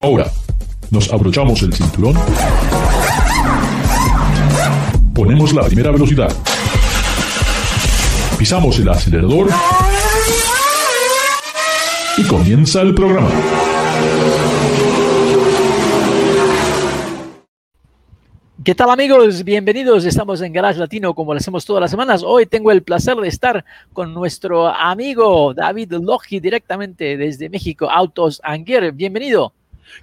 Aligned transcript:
Ahora, 0.00 0.30
nos 0.92 1.12
abrochamos 1.12 1.60
el 1.62 1.74
cinturón, 1.74 2.14
ponemos 5.12 5.52
la 5.52 5.64
primera 5.64 5.90
velocidad, 5.90 6.30
pisamos 8.38 8.78
el 8.78 8.90
acelerador 8.90 9.48
y 12.16 12.22
comienza 12.28 12.80
el 12.82 12.94
programa. 12.94 13.28
¿Qué 18.62 18.76
tal 18.76 18.90
amigos? 18.90 19.42
Bienvenidos. 19.42 20.04
Estamos 20.04 20.40
en 20.42 20.52
Garage 20.52 20.78
Latino 20.78 21.12
como 21.12 21.34
lo 21.34 21.38
hacemos 21.38 21.64
todas 21.64 21.80
las 21.80 21.90
semanas. 21.90 22.22
Hoy 22.24 22.46
tengo 22.46 22.70
el 22.70 22.84
placer 22.84 23.16
de 23.16 23.26
estar 23.26 23.64
con 23.92 24.14
nuestro 24.14 24.68
amigo 24.68 25.54
David 25.54 25.94
Logi 25.94 26.38
directamente 26.38 27.16
desde 27.16 27.48
México, 27.48 27.90
Autos 27.90 28.40
Anguer. 28.44 28.92
Bienvenido. 28.92 29.54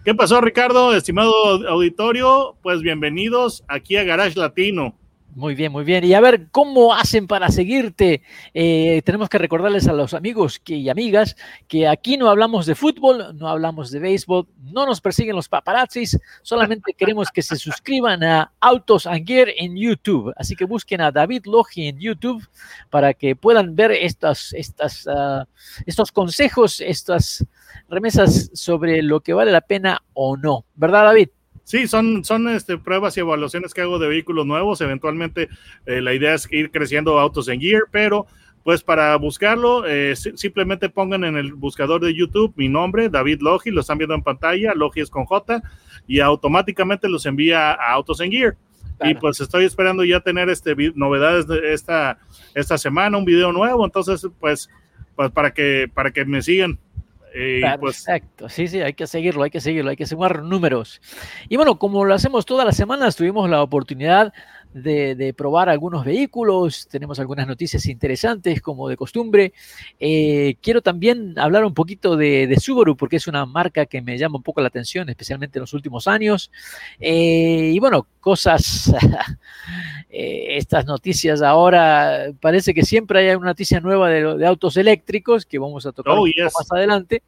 ¿Qué 0.03 0.13
pasó, 0.13 0.41
Ricardo? 0.41 0.95
Estimado 0.95 1.33
auditorio, 1.67 2.55
pues 2.61 2.81
bienvenidos 2.81 3.63
aquí 3.67 3.97
a 3.97 4.03
Garage 4.03 4.39
Latino. 4.39 4.95
Muy 5.35 5.53
bien, 5.53 5.73
muy 5.73 5.83
bien. 5.83 6.05
Y 6.05 6.13
a 6.13 6.21
ver, 6.21 6.47
¿cómo 6.49 6.93
hacen 6.93 7.27
para 7.27 7.49
seguirte? 7.49 8.21
Eh, 8.53 9.01
tenemos 9.03 9.27
que 9.27 9.37
recordarles 9.37 9.85
a 9.89 9.91
los 9.91 10.13
amigos 10.13 10.61
y 10.65 10.87
amigas 10.87 11.35
que 11.67 11.89
aquí 11.89 12.15
no 12.15 12.29
hablamos 12.29 12.65
de 12.65 12.73
fútbol, 12.73 13.37
no 13.37 13.49
hablamos 13.49 13.91
de 13.91 13.99
béisbol, 13.99 14.47
no 14.63 14.85
nos 14.85 15.01
persiguen 15.01 15.35
los 15.35 15.49
paparazzis, 15.49 16.17
solamente 16.41 16.93
queremos 16.93 17.31
que 17.31 17.41
se 17.41 17.57
suscriban 17.57 18.23
a 18.23 18.53
Autos 18.61 19.07
Anguer 19.07 19.53
en 19.57 19.75
YouTube. 19.75 20.31
Así 20.37 20.55
que 20.55 20.63
busquen 20.63 21.01
a 21.01 21.11
David 21.11 21.47
Logi 21.47 21.89
en 21.89 21.99
YouTube 21.99 22.47
para 22.89 23.13
que 23.13 23.35
puedan 23.35 23.75
ver 23.75 23.91
estas, 23.91 24.53
estas, 24.53 25.05
uh, 25.05 25.43
estos 25.85 26.13
consejos, 26.13 26.79
estas 26.79 27.45
remesas 27.89 28.51
sobre 28.53 29.01
lo 29.01 29.19
que 29.19 29.33
vale 29.33 29.51
la 29.51 29.59
pena 29.59 30.01
o 30.13 30.37
no. 30.37 30.63
¿Verdad, 30.75 31.03
David? 31.03 31.27
Sí, 31.65 31.87
son, 31.87 32.23
son 32.23 32.47
este, 32.47 32.77
pruebas 32.77 33.17
y 33.17 33.21
evaluaciones 33.21 33.73
que 33.73 33.81
hago 33.81 33.97
de 33.97 34.07
vehículos 34.07 34.45
nuevos. 34.45 34.79
Eventualmente 34.81 35.49
eh, 35.87 35.99
la 35.99 36.13
idea 36.13 36.35
es 36.35 36.47
ir 36.51 36.69
creciendo 36.69 37.19
autos 37.19 37.47
en 37.47 37.59
Gear, 37.59 37.81
pero 37.91 38.27
pues 38.63 38.81
para 38.83 39.15
buscarlo, 39.17 39.85
eh, 39.85 40.15
simplemente 40.15 40.89
pongan 40.89 41.23
en 41.23 41.37
el 41.37 41.53
buscador 41.53 42.01
de 42.03 42.15
YouTube 42.15 42.53
mi 42.55 42.67
nombre, 42.67 43.09
David 43.09 43.41
Logi, 43.41 43.69
lo 43.69 43.81
están 43.81 43.99
viendo 43.99 44.15
en 44.15 44.23
pantalla, 44.23 44.73
Logi 44.73 45.01
es 45.01 45.09
con 45.11 45.25
J, 45.25 45.61
y 46.07 46.19
automáticamente 46.19 47.07
los 47.07 47.27
envía 47.27 47.73
a 47.73 47.91
Autos 47.93 48.21
en 48.21 48.31
Gear. 48.31 48.57
Y 49.03 49.13
pues 49.15 49.39
estoy 49.39 49.65
esperando 49.65 50.03
ya 50.03 50.19
tener 50.19 50.49
este, 50.49 50.75
novedades 50.95 51.45
de 51.47 51.73
esta, 51.73 52.17
esta 52.53 52.77
semana, 52.77 53.17
un 53.17 53.25
video 53.25 53.51
nuevo, 53.51 53.85
entonces 53.85 54.27
pues, 54.39 54.69
pues 55.15 55.31
para, 55.31 55.53
que, 55.53 55.89
para 55.93 56.11
que 56.11 56.25
me 56.25 56.41
sigan. 56.41 56.79
Eh, 57.37 57.61
pues 57.81 58.05
Perfecto, 58.05 58.47
sí, 58.47 58.69
sí, 58.69 58.81
hay 58.81 58.93
que 58.93 59.07
seguirlo, 59.07 59.43
hay 59.43 59.49
que 59.49 59.59
seguirlo, 59.59 59.89
hay 59.89 59.97
que 59.97 60.05
sumar 60.05 60.41
números. 60.41 61.01
Y 61.49 61.57
bueno, 61.57 61.77
como 61.77 62.05
lo 62.05 62.13
hacemos 62.13 62.45
todas 62.45 62.65
las 62.65 62.77
semanas, 62.77 63.17
tuvimos 63.17 63.49
la 63.49 63.61
oportunidad 63.61 64.31
de, 64.75 65.33
probar 65.37 65.69
algunos 65.69 66.03
vehículos, 66.03 66.87
tenemos 66.89 67.19
algunas 67.19 67.47
noticias 67.47 67.85
interesantes 67.85 68.61
como 68.61 68.89
de 68.89 68.97
costumbre. 68.97 69.53
Eh, 69.99 70.57
quiero 70.61 70.81
también 70.81 71.39
hablar 71.39 71.63
un 71.63 71.73
poquito 71.73 72.17
de, 72.17 72.53
Subaru 72.59 72.97
porque 72.97 73.15
es 73.15 73.27
una 73.27 73.45
marca 73.45 73.85
que 73.85 74.01
me 74.01 74.17
llama 74.17 74.37
un 74.37 74.43
poco 74.43 74.59
la 74.61 74.67
atención, 74.67 75.07
especialmente 75.09 75.59
en 75.59 75.61
los 75.61 75.73
últimos 75.73 76.07
años. 76.07 76.51
Eh, 76.99 77.71
y 77.73 77.79
bueno, 77.79 78.05
cosas, 78.19 78.93
eh, 80.09 80.57
estas 80.57 80.85
noticias 80.85 81.41
ahora, 81.41 82.33
parece 82.41 82.73
que 82.73 82.83
siempre 82.83 83.19
hay 83.19 83.35
una 83.35 83.47
noticia 83.51 83.79
nueva 83.79 84.09
de, 84.09 84.45
autos 84.45 84.75
eléctricos 84.75 85.45
que 85.45 85.57
vamos 85.57 85.85
a 85.85 85.93
tocar 85.93 86.17
oh, 86.17 86.25
más 86.25 86.71
adelante. 86.71 87.23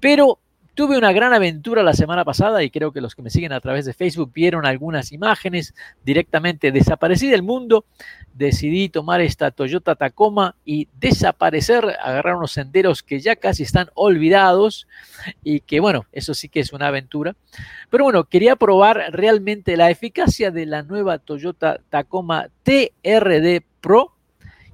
Pero 0.00 0.40
Tuve 0.78 0.96
una 0.96 1.10
gran 1.10 1.32
aventura 1.32 1.82
la 1.82 1.92
semana 1.92 2.24
pasada 2.24 2.62
y 2.62 2.70
creo 2.70 2.92
que 2.92 3.00
los 3.00 3.16
que 3.16 3.22
me 3.22 3.30
siguen 3.30 3.52
a 3.52 3.58
través 3.58 3.84
de 3.84 3.92
Facebook 3.92 4.30
vieron 4.32 4.64
algunas 4.64 5.10
imágenes 5.10 5.74
directamente. 6.04 6.70
Desaparecí 6.70 7.26
del 7.26 7.42
mundo, 7.42 7.84
decidí 8.32 8.88
tomar 8.88 9.20
esta 9.20 9.50
Toyota 9.50 9.96
Tacoma 9.96 10.54
y 10.64 10.86
desaparecer, 11.00 11.84
agarrar 12.00 12.36
unos 12.36 12.52
senderos 12.52 13.02
que 13.02 13.18
ya 13.18 13.34
casi 13.34 13.64
están 13.64 13.90
olvidados 13.94 14.86
y 15.42 15.62
que 15.62 15.80
bueno, 15.80 16.06
eso 16.12 16.32
sí 16.32 16.48
que 16.48 16.60
es 16.60 16.72
una 16.72 16.86
aventura. 16.86 17.34
Pero 17.90 18.04
bueno, 18.04 18.22
quería 18.22 18.54
probar 18.54 19.02
realmente 19.10 19.76
la 19.76 19.90
eficacia 19.90 20.52
de 20.52 20.64
la 20.64 20.84
nueva 20.84 21.18
Toyota 21.18 21.80
Tacoma 21.90 22.50
TRD 22.62 23.64
Pro, 23.80 24.14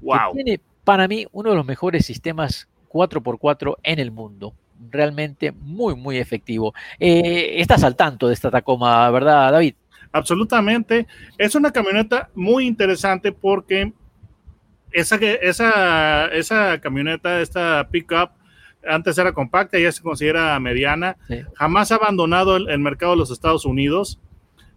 wow. 0.03 0.19
que 0.35 0.43
tiene 0.43 0.61
para 0.85 1.09
mí 1.09 1.27
uno 1.33 1.49
de 1.49 1.57
los 1.57 1.65
mejores 1.65 2.05
sistemas 2.05 2.69
4x4 2.91 3.77
en 3.83 3.99
el 4.01 4.11
mundo 4.11 4.53
realmente 4.91 5.53
muy, 5.53 5.95
muy 5.95 6.19
efectivo. 6.19 6.75
Eh, 6.99 7.61
estás 7.61 7.85
al 7.85 7.97
tanto 7.97 8.29
de 8.29 8.35
esta 8.35 8.51
Tacoma, 8.51 9.11
¿verdad, 9.11 9.53
David? 9.53 9.75
Absolutamente. 10.13 11.07
Es 11.39 11.55
una 11.55 11.73
camioneta 11.73 12.31
muy 12.35 12.67
interesante 12.67 13.33
porque 13.33 13.93
esa, 14.93 15.17
esa, 15.17 16.27
esa 16.27 16.81
camioneta, 16.81 17.41
esta 17.41 17.89
pickup, 17.91 18.31
antes 18.87 19.19
era 19.19 19.33
compacta, 19.33 19.79
ya 19.79 19.91
se 19.91 20.03
considera 20.03 20.59
mediana, 20.61 21.17
jamás 21.55 21.91
ha 21.91 21.97
abandonado 21.97 22.57
el, 22.57 22.79
mercado 22.79 23.13
de 23.13 23.19
los 23.19 23.31
Estados 23.31 23.65
Unidos. 23.65 24.21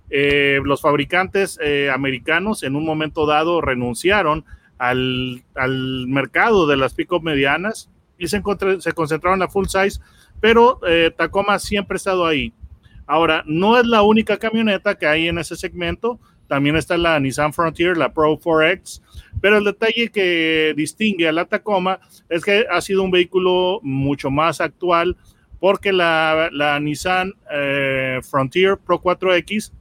Eh, 0.09 0.61
los 0.63 0.81
fabricantes 0.81 1.59
eh, 1.61 1.91
americanos 1.91 2.63
en 2.63 2.75
un 2.75 2.85
momento 2.85 3.25
dado 3.25 3.59
renunciaron 3.59 4.45
al, 4.77 5.43
al 5.53 6.07
mercado 6.07 6.65
de 6.65 6.77
las 6.77 6.93
pickup 6.93 7.21
medianas 7.21 7.89
y 8.17 8.27
se, 8.27 8.41
se 8.79 8.91
concentraron 8.93 9.37
en 9.37 9.41
la 9.41 9.49
full 9.49 9.67
size, 9.67 9.99
pero 10.39 10.79
eh, 10.87 11.11
Tacoma 11.15 11.59
siempre 11.59 11.95
ha 11.95 11.97
estado 11.97 12.25
ahí. 12.25 12.53
Ahora, 13.05 13.43
no 13.45 13.79
es 13.79 13.85
la 13.85 14.01
única 14.01 14.37
camioneta 14.37 14.95
que 14.97 15.07
hay 15.07 15.27
en 15.27 15.37
ese 15.37 15.55
segmento, 15.55 16.19
también 16.47 16.75
está 16.75 16.97
la 16.97 17.19
Nissan 17.19 17.53
Frontier, 17.53 17.97
la 17.97 18.13
Pro 18.13 18.39
4X, 18.39 19.01
pero 19.41 19.57
el 19.57 19.65
detalle 19.65 20.09
que 20.09 20.73
distingue 20.75 21.27
a 21.27 21.31
la 21.31 21.45
Tacoma 21.45 21.99
es 22.29 22.43
que 22.43 22.65
ha 22.69 22.81
sido 22.81 23.03
un 23.03 23.11
vehículo 23.11 23.79
mucho 23.83 24.29
más 24.29 24.61
actual 24.61 25.17
porque 25.59 25.91
la, 25.91 26.49
la 26.51 26.79
Nissan 26.79 27.33
eh, 27.51 28.19
Frontier 28.29 28.77
Pro 28.77 29.01
4X 29.01 29.71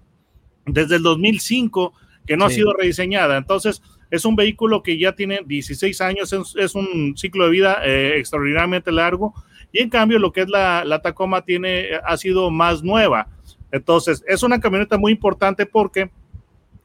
desde 0.66 0.97
el 0.97 1.03
2005 1.03 1.92
que 2.26 2.36
no 2.36 2.47
ha 2.47 2.50
sido 2.50 2.72
rediseñada, 2.72 3.36
entonces 3.36 3.80
es 4.10 4.24
un 4.24 4.36
vehículo 4.36 4.82
que 4.82 4.98
ya 4.98 5.12
tiene 5.12 5.40
16 5.44 6.00
años, 6.00 6.32
es, 6.32 6.74
un 6.74 7.16
ciclo 7.16 7.44
de 7.44 7.50
vida 7.50 7.80
eh, 7.84 8.14
extraordinariamente 8.18 8.92
largo 8.92 9.34
y 9.72 9.80
en 9.80 9.90
cambio 9.90 10.18
lo 10.18 10.32
que 10.32 10.42
es 10.42 10.48
la, 10.48 11.00
Tacoma 11.02 11.42
tiene, 11.42 11.88
ha 12.04 12.16
sido 12.16 12.50
más 12.50 12.82
nueva. 12.82 13.28
Entonces, 13.72 14.24
es 14.26 14.42
una 14.42 14.60
camioneta 14.60 14.96
muy 14.96 15.12
importante 15.12 15.66
porque 15.66 16.10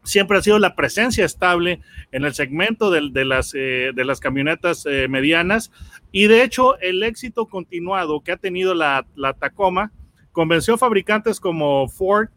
siempre 0.03 0.37
ha 0.37 0.41
sido 0.41 0.57
la 0.57 0.75
presencia 0.75 1.25
estable 1.25 1.81
en 2.11 2.25
el 2.25 2.33
segmento 2.33 2.89
de, 2.89 3.25
las, 3.25 3.53
eh, 3.53 3.91
de 3.93 4.05
las 4.05 4.19
camionetas 4.19 4.85
eh, 4.87 5.07
medianas 5.07 5.71
y 6.11 6.25
de 6.25 6.43
hecho 6.43 6.79
el 6.79 7.03
éxito 7.03 7.45
continuado 7.45 8.21
que 8.21 8.31
ha 8.31 8.37
tenido 8.37 8.73
la, 8.73 9.05
Tacoma 9.39 9.91
convenció 10.31 10.73
a 10.73 10.77
fabricantes 10.79 11.39
como 11.39 11.87
Ford 11.87 12.29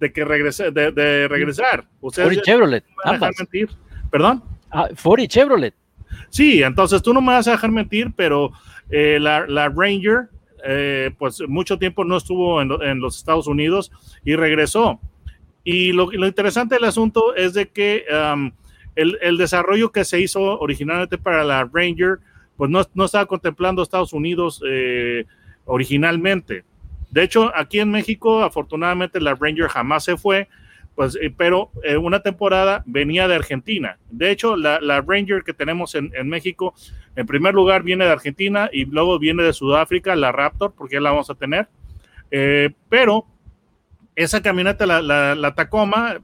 de 0.00 0.12
que 0.12 0.24
regrese, 0.24 0.72
de, 0.72 1.28
regresar. 1.28 1.84
Ustedes 2.00 2.42
Chevrolet, 2.42 2.84
mentir. 3.38 3.70
¿Perdón? 4.14 4.44
Ah, 4.70 4.90
Ford 4.94 5.18
y 5.18 5.26
Chevrolet. 5.26 5.74
Sí, 6.30 6.62
entonces 6.62 7.02
tú 7.02 7.12
no 7.12 7.20
me 7.20 7.32
vas 7.32 7.48
a 7.48 7.50
dejar 7.50 7.72
mentir, 7.72 8.12
pero 8.14 8.52
eh, 8.88 9.18
la, 9.20 9.68
Ranger, 9.68 10.28
eh, 10.64 11.10
pues 11.18 11.42
mucho 11.48 11.80
tiempo 11.80 12.04
no 12.04 12.16
estuvo 12.16 12.62
en, 12.62 13.00
los 13.00 13.16
Estados 13.16 13.48
Unidos 13.48 13.90
y 14.24 14.36
regresó. 14.36 15.00
Y 15.64 15.90
lo, 15.90 16.12
interesante 16.12 16.76
del 16.76 16.84
asunto 16.84 17.34
es 17.34 17.54
de 17.54 17.70
que 17.70 18.04
um, 18.32 18.52
el, 18.94 19.36
desarrollo 19.36 19.90
que 19.90 20.04
se 20.04 20.20
hizo 20.20 20.60
originalmente 20.60 21.18
para 21.18 21.42
la 21.42 21.64
Ranger, 21.64 22.20
pues 22.56 22.70
no, 22.70 22.82
no 22.94 23.06
estaba 23.06 23.26
contemplando 23.26 23.82
Estados 23.82 24.12
Unidos 24.12 24.62
eh, 24.64 25.24
originalmente. 25.64 26.62
De 27.10 27.24
hecho, 27.24 27.50
aquí 27.52 27.80
en 27.80 27.90
México, 27.90 28.44
afortunadamente, 28.44 29.20
la 29.20 29.34
Ranger 29.34 29.66
jamás 29.66 30.04
se 30.04 30.16
fue, 30.16 30.46
pues, 30.94 31.18
eh, 31.20 31.32
pero 31.36 31.70
eh, 31.82 31.96
una 31.96 32.20
temporada 32.20 32.82
venía 32.86 33.26
de 33.26 33.34
Argentina. 33.34 33.98
De 34.10 34.30
hecho, 34.30 34.56
la, 34.56 34.78
Ranger 35.00 35.42
que 35.42 35.52
tenemos 35.52 35.94
en, 35.94 36.10
México, 36.28 36.74
en 37.16 37.26
primer 37.26 37.54
lugar 37.54 37.82
viene 37.82 38.04
de 38.04 38.12
Argentina 38.12 38.70
y 38.72 38.84
luego 38.84 39.18
viene 39.18 39.42
de 39.42 39.52
Sudáfrica, 39.52 40.14
la 40.14 40.32
Raptor, 40.32 40.74
porque 40.76 40.94
ya 40.94 41.00
la 41.00 41.10
vamos 41.10 41.30
a 41.30 41.34
tener. 41.34 41.68
Eh, 42.30 42.70
pero 42.88 43.26
esa 44.14 44.42
camioneta, 44.42 44.86
la, 44.86 45.02
la, 45.34 45.54
Tacoma, 45.54 46.20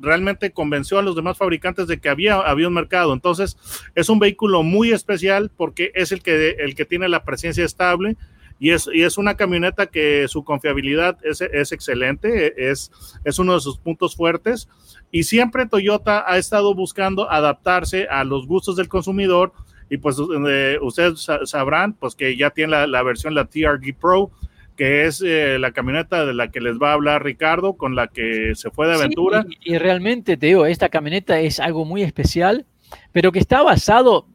realmente 0.00 0.52
convenció 0.52 0.98
a 0.98 1.02
los 1.02 1.16
demás 1.16 1.36
fabricantes 1.36 1.86
de 1.86 2.00
que 2.00 2.08
había, 2.08 2.36
había 2.36 2.68
un 2.68 2.74
mercado. 2.74 3.12
Entonces, 3.12 3.58
es 3.94 4.08
un 4.08 4.18
vehículo 4.18 4.62
muy 4.62 4.92
especial 4.92 5.50
porque 5.54 5.92
es 5.94 6.12
el 6.12 6.22
que, 6.22 6.56
el 6.58 6.74
que 6.74 6.86
tiene 6.86 7.08
la 7.08 7.24
presencia 7.24 7.64
estable 7.64 8.16
y 8.58 8.70
es, 8.70 8.88
y 8.92 9.02
es 9.02 9.18
una 9.18 9.36
camioneta 9.36 9.86
que 9.86 10.26
su 10.28 10.44
confiabilidad 10.44 11.18
es, 11.24 11.40
es 11.40 11.72
excelente, 11.72 12.70
es, 12.70 12.90
es 13.24 13.38
uno 13.38 13.54
de 13.54 13.60
sus 13.60 13.78
puntos 13.78 14.14
fuertes. 14.16 14.68
Y 15.10 15.24
siempre 15.24 15.66
Toyota 15.66 16.24
ha 16.26 16.38
estado 16.38 16.74
buscando 16.74 17.30
adaptarse 17.30 18.06
a 18.08 18.24
los 18.24 18.46
gustos 18.46 18.76
del 18.76 18.88
consumidor. 18.88 19.52
Y 19.90 19.98
pues 19.98 20.16
eh, 20.48 20.78
ustedes 20.80 21.26
sabrán 21.44 21.92
pues 21.92 22.14
que 22.14 22.36
ya 22.36 22.50
tiene 22.50 22.72
la, 22.72 22.86
la 22.86 23.02
versión, 23.02 23.34
la 23.34 23.44
TRG 23.44 23.96
Pro, 24.00 24.30
que 24.76 25.04
es 25.04 25.22
eh, 25.24 25.58
la 25.58 25.72
camioneta 25.72 26.24
de 26.24 26.34
la 26.34 26.50
que 26.50 26.60
les 26.60 26.76
va 26.78 26.90
a 26.90 26.94
hablar 26.94 27.22
Ricardo, 27.22 27.74
con 27.74 27.94
la 27.94 28.08
que 28.08 28.54
se 28.54 28.70
fue 28.70 28.88
de 28.88 28.94
aventura. 28.94 29.44
y, 29.60 29.78
realmente 29.78 30.36
te 30.36 30.46
digo, 30.46 30.66
esta 30.66 30.88
camioneta 30.88 31.38
es 31.40 31.60
algo 31.60 31.84
muy 31.84 32.02
especial, 32.02 32.66
pero 33.12 33.30
que 33.30 33.38
está 33.38 33.62
basado, 33.62 34.26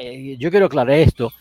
eh, 0.00 0.36
yo 0.38 0.50
quiero 0.50 0.66
aclarar 0.66 0.96
esto, 0.96 1.32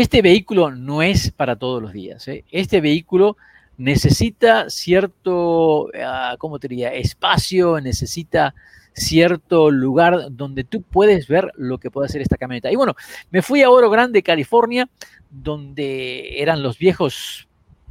este 0.00 0.22
vehículo 0.22 0.70
no 0.70 1.02
es 1.02 1.32
para 1.32 1.56
todos 1.56 1.82
los 1.82 1.92
días. 1.92 2.28
¿eh? 2.28 2.44
Este 2.52 2.80
vehículo 2.80 3.36
necesita 3.76 4.70
cierto, 4.70 5.88
ah, 6.00 6.36
¿cómo 6.38 6.60
te 6.60 6.68
diría? 6.68 6.94
Espacio, 6.94 7.80
necesita 7.80 8.54
cierto 8.92 9.72
lugar 9.72 10.28
donde 10.30 10.62
tú 10.62 10.82
puedes 10.82 11.26
ver 11.26 11.50
lo 11.56 11.78
que 11.78 11.90
puede 11.90 12.06
hacer 12.06 12.22
esta 12.22 12.36
camioneta. 12.36 12.70
Y 12.70 12.76
bueno, 12.76 12.94
me 13.30 13.42
fui 13.42 13.62
a 13.62 13.70
Oro 13.70 13.90
Grande, 13.90 14.22
California, 14.22 14.88
donde 15.30 16.40
eran 16.40 16.62
los 16.62 16.78
viejos 16.78 17.48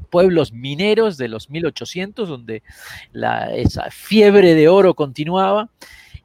pueblos 0.10 0.54
mineros 0.54 1.18
de 1.18 1.28
los 1.28 1.50
1800, 1.50 2.30
donde 2.30 2.64
la, 3.12 3.54
esa 3.54 3.92
fiebre 3.92 4.54
de 4.54 4.70
oro 4.70 4.94
continuaba. 4.94 5.70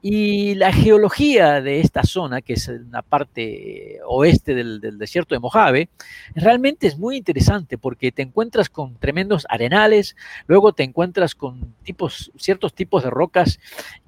Y 0.05 0.57
la 0.57 0.73
geología 0.73 1.61
de 1.61 1.79
esta 1.79 2.03
zona, 2.03 2.43
que 2.43 2.55
es 2.55 2.69
la 2.91 3.03
parte 3.03 4.01
oeste 4.05 4.53
del, 4.53 4.81
desierto 4.99 5.37
de 5.37 5.39
Mojave, 5.39 5.91
realmente 6.35 6.89
es 6.89 6.99
muy 6.99 7.17
interesante 7.17 7.79
porque 7.79 8.11
te 8.11 8.23
encuentras 8.23 8.69
con 8.69 8.97
tremendos 8.97 9.47
arenales, 9.49 10.17
luego 10.49 10.73
te 10.73 10.83
encuentras 10.83 11.37
con 11.37 11.77
tipos, 11.85 12.33
ciertos 12.37 12.75
tipos 12.75 13.05
de 13.05 13.11
rocas 13.11 13.61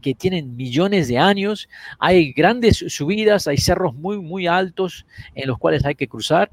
que 0.03 0.17
tienen 0.17 0.57
millones 0.57 1.07
de 1.07 1.19
años, 1.19 1.69
hay 2.01 2.33
grandes 2.33 2.85
subidas, 2.89 3.47
hay 3.47 3.59
cerros 3.59 3.95
muy, 3.95 4.19
muy 4.19 4.49
altos 4.49 5.07
en 5.37 5.47
los 5.47 5.59
cuales 5.59 5.85
hay 5.85 5.95
que 5.95 6.09
cruzar. 6.09 6.51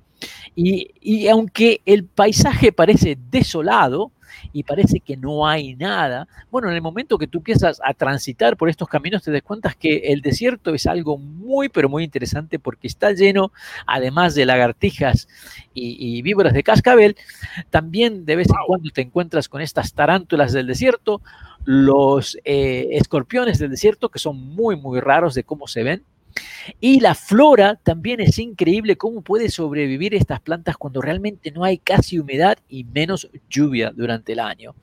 Y, 0.56 0.92
y 1.02 1.28
aunque 1.28 1.82
el 1.86 2.06
paisaje 2.06 2.72
parece 2.72 3.18
desolado, 3.30 4.12
y 4.54 4.64
parece 4.64 5.00
que 5.00 5.18
no 5.18 5.48
hay 5.48 5.76
nada, 5.76 6.28
bueno, 6.50 6.70
en 6.70 6.76
el 6.76 6.82
momento 6.82 7.18
que 7.18 7.28
tú 7.28 7.40
empiezas 7.40 7.82
a 7.84 7.94
transitar 7.94 8.58
por 8.58 8.70
estos 8.70 8.88
caminos 8.88 9.24
te 9.24 9.32
das 9.32 9.42
cuenta 9.42 9.74
que 9.78 9.98
el 10.12 10.22
desierto 10.22 10.74
es 10.74 10.88
algo 10.88 11.18
muy, 11.18 11.70
pero 11.70 11.90
muy 11.90 12.04
interesante 12.04 12.60
porque 12.60 12.88
está 12.88 13.12
lleno, 13.12 13.52
además 13.86 14.36
de 14.36 14.46
lagartijas 14.46 15.28
y, 15.74 16.22
víboras 16.22 16.54
de 16.54 16.64
cascabel, 16.64 17.16
también 17.70 18.26
de 18.26 18.36
vez 18.36 18.50
en 18.50 18.56
cuando 18.66 18.90
te 18.90 19.02
encuentras 19.02 19.48
con 19.50 19.62
estas 19.62 19.94
tarántulas 19.94 20.54
del 20.54 20.68
desierto, 20.68 21.22
los 21.64 22.38
eh, 22.44 22.90
escorpiones 22.92 23.60
del 23.60 23.72
desierto, 23.72 24.10
que 24.10 24.20
son 24.20 24.38
muy, 24.38 24.76
muy 24.76 25.00
raros 25.00 25.34
de 25.34 25.44
cómo 25.44 25.68
se 25.68 25.84
ven, 25.84 26.04
y 26.80 27.00
la 27.00 27.16
flora 27.16 27.76
también 27.76 28.20
es 28.20 28.40
increíble 28.40 28.96
cómo 28.98 29.22
puede 29.22 29.50
sobrevivir 29.50 30.14
estas 30.14 30.40
plantas 30.40 30.78
cuando 30.78 31.02
realmente 31.02 31.52
no 31.52 31.64
hay 31.64 31.78
casi 31.78 32.20
humedad 32.20 32.58
y 32.70 32.84
menos 32.84 33.30
lluvia 33.50 33.92
durante 33.96 34.34
el 34.34 34.40
año. 34.40 34.76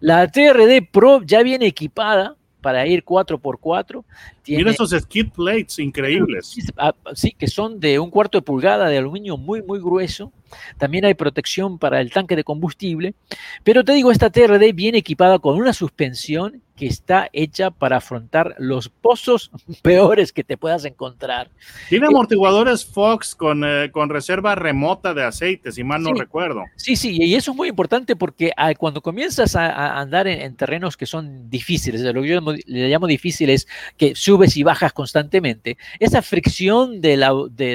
La 0.00 0.30
TRD 0.30 0.88
Pro 0.90 1.22
ya 1.22 1.42
viene 1.42 1.66
equipada 1.66 2.36
para 2.66 2.84
ir 2.84 3.04
4x4. 3.04 4.04
Tiene, 4.42 4.64
Mira 4.64 4.72
esos 4.72 4.90
skid 4.90 5.28
plates 5.30 5.78
increíbles. 5.78 6.56
Ah, 6.76 6.92
sí, 7.14 7.30
que 7.30 7.46
son 7.46 7.78
de 7.78 8.00
un 8.00 8.10
cuarto 8.10 8.38
de 8.38 8.42
pulgada 8.42 8.88
de 8.88 8.98
aluminio 8.98 9.36
muy, 9.36 9.62
muy 9.62 9.78
grueso. 9.78 10.32
También 10.76 11.04
hay 11.04 11.14
protección 11.14 11.78
para 11.78 12.00
el 12.00 12.10
tanque 12.10 12.34
de 12.34 12.42
combustible. 12.42 13.14
Pero 13.62 13.84
te 13.84 13.92
digo, 13.92 14.10
esta 14.10 14.30
TRD 14.30 14.72
viene 14.72 14.98
equipada 14.98 15.38
con 15.38 15.56
una 15.56 15.72
suspensión 15.72 16.60
que 16.76 16.86
está 16.86 17.28
hecha 17.32 17.70
para 17.70 17.96
afrontar 17.96 18.54
los 18.58 18.88
pozos 18.88 19.50
peores 19.82 20.32
que 20.32 20.44
te 20.44 20.56
puedas 20.56 20.84
encontrar. 20.84 21.50
Tiene 21.88 22.06
amortiguadores 22.06 22.84
Fox 22.84 23.34
con, 23.34 23.64
eh, 23.64 23.90
con 23.90 24.10
reserva 24.10 24.54
remota 24.54 25.14
de 25.14 25.24
aceite, 25.24 25.72
si 25.72 25.82
mal 25.82 26.02
no 26.02 26.12
recuerdo. 26.12 26.64
Sí, 26.76 26.96
sí, 26.96 27.16
y 27.18 27.34
eso 27.34 27.50
es 27.50 27.56
muy 27.56 27.68
importante 27.68 28.16
porque 28.16 28.52
ah, 28.56 28.74
cuando 28.74 29.00
comienzas 29.00 29.56
a, 29.56 29.98
andar 29.98 30.26
en, 30.26 30.54
terrenos 30.56 30.96
que 30.96 31.06
son 31.06 31.50
difíciles, 31.50 32.00
lo 32.02 32.22
que 32.22 32.28
yo 32.28 32.40
le 32.40 32.88
llamo 32.88 33.06
difícil 33.06 33.50
es 33.50 33.66
que 33.96 34.14
subes 34.14 34.56
y 34.56 34.62
bajas 34.62 34.92
constantemente, 34.92 35.76
esa 35.98 36.22
fricción 36.22 37.00
de 37.00 37.16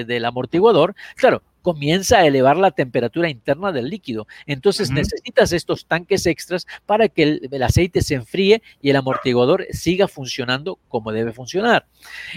del 0.07 0.25
amortiguador, 0.25 0.95
claro, 1.15 1.41
comienza 1.61 2.17
a 2.17 2.25
elevar 2.25 2.57
la 2.57 2.71
temperatura 2.71 3.29
interna 3.29 3.71
del 3.71 3.89
líquido. 3.89 4.27
Entonces 4.45 4.91
necesitas 4.91 5.51
estos 5.53 5.85
tanques 5.85 6.25
extras 6.25 6.67
para 6.85 7.07
que 7.07 7.23
el, 7.23 7.63
aceite 7.63 8.01
se 8.01 8.15
enfríe 8.15 8.61
y 8.81 8.89
el 8.89 8.95
amortiguador 8.95 9.65
siga 9.71 10.07
funcionando 10.07 10.79
como 10.87 11.11
debe 11.11 11.33
funcionar. 11.33 11.85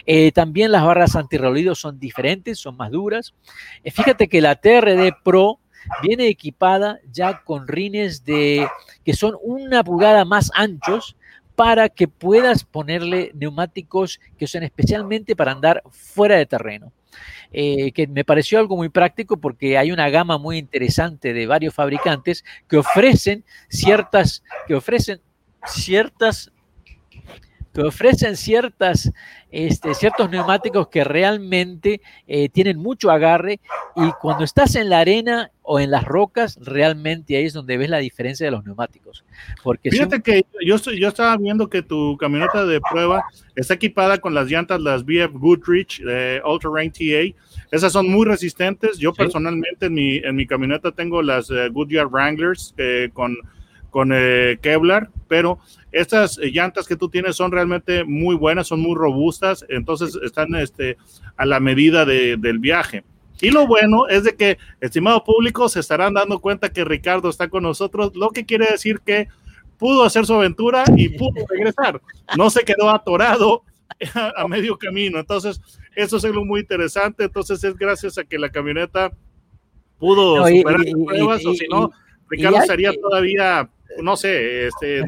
Eh, 0.07 0.33
también 0.33 0.73
las 0.73 0.85
barras 0.85 1.17
antirreolidos 1.17 1.79
son 1.79 1.99
diferentes, 1.99 2.59
son 2.59 2.77
más 2.77 2.91
duras. 2.91 3.35
Eh, 3.83 3.91
fíjate 3.91 4.29
que 4.29 4.41
la 4.41 4.57
TRD 4.57 5.13
Pro 5.23 5.61
viene 6.03 6.29
equipada 6.29 6.99
ya 7.13 7.43
con 7.45 7.69
rines 7.69 8.25
de 8.25 8.67
que 9.05 9.15
son 9.15 9.37
una 9.43 9.85
pulgada 9.85 10.25
más 10.25 10.51
anchos 10.55 11.17
para 11.55 11.89
que 11.89 12.09
puedas 12.09 12.65
ponerle 12.65 13.31
neumáticos 13.35 14.21
que 14.39 14.47
son 14.47 14.65
especialmente 14.65 15.37
para 15.37 15.53
andar 15.53 15.83
fuera 15.91 16.37
de 16.37 16.47
terreno. 16.47 16.93
Eh, 17.53 17.93
que 17.93 18.07
me 18.07 18.25
pareció 18.25 18.59
algo 18.59 18.77
muy 18.77 18.89
práctico 18.89 19.37
porque 19.37 19.79
hay 19.79 19.93
una 19.93 20.09
gama 20.09 20.39
muy 20.39 20.59
interesante 20.59 21.33
de 21.33 21.47
varios 21.47 21.75
fabricantes 21.75 22.45
que 22.69 22.79
ofrecen 22.79 23.45
ciertas, 23.69 24.43
que 24.67 24.75
ofrecen 24.75 25.21
ciertas 25.67 26.51
que 27.75 27.83
ofrecen 27.83 28.37
ciertas, 28.37 29.13
este, 29.51 29.95
ciertos 29.95 30.31
neumáticos 30.31 30.89
que 30.89 31.03
realmente 31.03 32.01
eh, 32.29 32.49
tienen 32.49 32.79
mucho 32.79 33.11
agarre 33.11 33.61
y 33.97 34.13
cuando 34.21 34.45
estás 34.45 34.77
en 34.77 34.89
la 34.89 35.01
arena 35.01 35.51
o 35.63 35.81
en 35.81 35.91
las 35.91 36.05
rocas, 36.05 36.59
realmente 36.63 37.37
ahí 37.37 37.47
es 37.47 37.53
donde 37.53 37.77
ves 37.77 37.91
la 37.91 37.99
diferencia 37.99 38.47
de 38.47 38.53
los 38.53 38.65
neumáticos. 38.65 39.25
Porque 39.63 39.91
Fíjate 39.91 40.23
que 40.23 40.47
yo, 40.65 40.77
yo 40.77 41.09
estaba 41.09 41.37
viendo 41.37 41.69
que 41.69 41.83
tu 41.83 42.17
camioneta 42.17 42.65
de 42.65 42.81
prueba 42.81 43.25
está 43.57 43.75
equipada 43.75 44.19
con 44.19 44.35
las 44.35 44.49
llantas, 44.49 44.81
las 44.81 45.05
BF 45.05 45.33
Goodrich 45.33 46.01
de 46.03 46.41
Ultra 46.45 46.71
Rain 46.73 46.93
TA. 46.93 47.35
Esas 47.73 47.93
son 47.93 48.09
muy 48.09 48.25
resistentes. 48.27 48.99
Yo 48.99 49.13
personalmente 49.13 49.87
en 49.87 49.95
mi, 49.95 50.19
en 50.19 50.37
mi 50.37 50.47
camioneta 50.47 50.93
tengo 50.93 51.23
las 51.23 51.51
eh, 51.51 51.69
Goodyear 51.71 52.07
Wranglers 52.07 52.73
eh, 52.77 53.11
con 53.13 53.37
con 53.95 54.11
eh, 54.13 54.59
Kevlar, 54.61 55.09
pero 55.35 55.59
estas 55.91 56.39
eh, 56.39 56.53
llantas 56.53 56.87
que 56.87 56.95
tú 56.95 57.09
tienes 57.09 57.35
son 57.35 57.51
realmente 57.51 58.05
muy 58.05 58.37
buenas, 58.37 58.69
son 58.69 58.79
muy 58.79 58.95
robustas, 58.95 59.67
entonces 59.69 60.17
están 60.23 60.55
este, 60.55 60.97
a 61.37 61.45
la 61.45 61.59
medida 61.59 62.05
del 62.05 62.61
viaje. 62.61 63.03
Y 63.41 63.51
lo 63.51 63.67
bueno 63.67 64.07
es 64.07 64.23
de 64.23 64.37
que, 64.37 64.59
estimado 64.81 65.25
público, 65.25 65.69
se 65.69 65.81
estarán 65.81 66.15
dando 66.15 66.39
cuenta 66.39 66.73
que 66.73 66.85
Ricardo 66.85 67.29
está 67.29 67.49
con 67.49 67.65
nosotros, 67.65 68.15
lo 68.15 68.31
que 68.31 68.47
quiere 68.47 68.67
decir 68.71 69.01
que 69.05 69.27
pudo 69.77 70.05
hacer 70.05 70.25
su 70.25 70.35
aventura 70.35 70.85
y 70.97 71.09
pudo 71.09 71.45
regresar. 71.51 72.01
No 72.37 72.49
se 72.49 72.63
quedó 72.63 72.91
atorado 72.91 73.65
a, 74.37 74.47
medio 74.47 74.79
camino. 74.79 75.19
Entonces, 75.19 75.61
eso 75.97 76.19
es 76.19 76.25
algo 76.25 76.45
muy 76.45 76.61
interesante. 76.61 77.25
Entonces, 77.25 77.65
es 77.65 77.75
gracias 77.77 78.19
a 78.19 78.25
que 78.25 78.39
la 78.39 78.51
camioneta 78.51 79.11
pudo 79.99 80.47
superar 80.47 80.79
las 80.79 80.95
pruebas, 80.95 81.45
o 81.45 81.55
si 81.55 81.67
no, 81.67 81.91
Ricardo 82.29 82.59
estaría 82.59 82.93
todavía 82.93 83.69
no 84.03 84.17
sé, 84.17 84.69
este, 84.69 85.05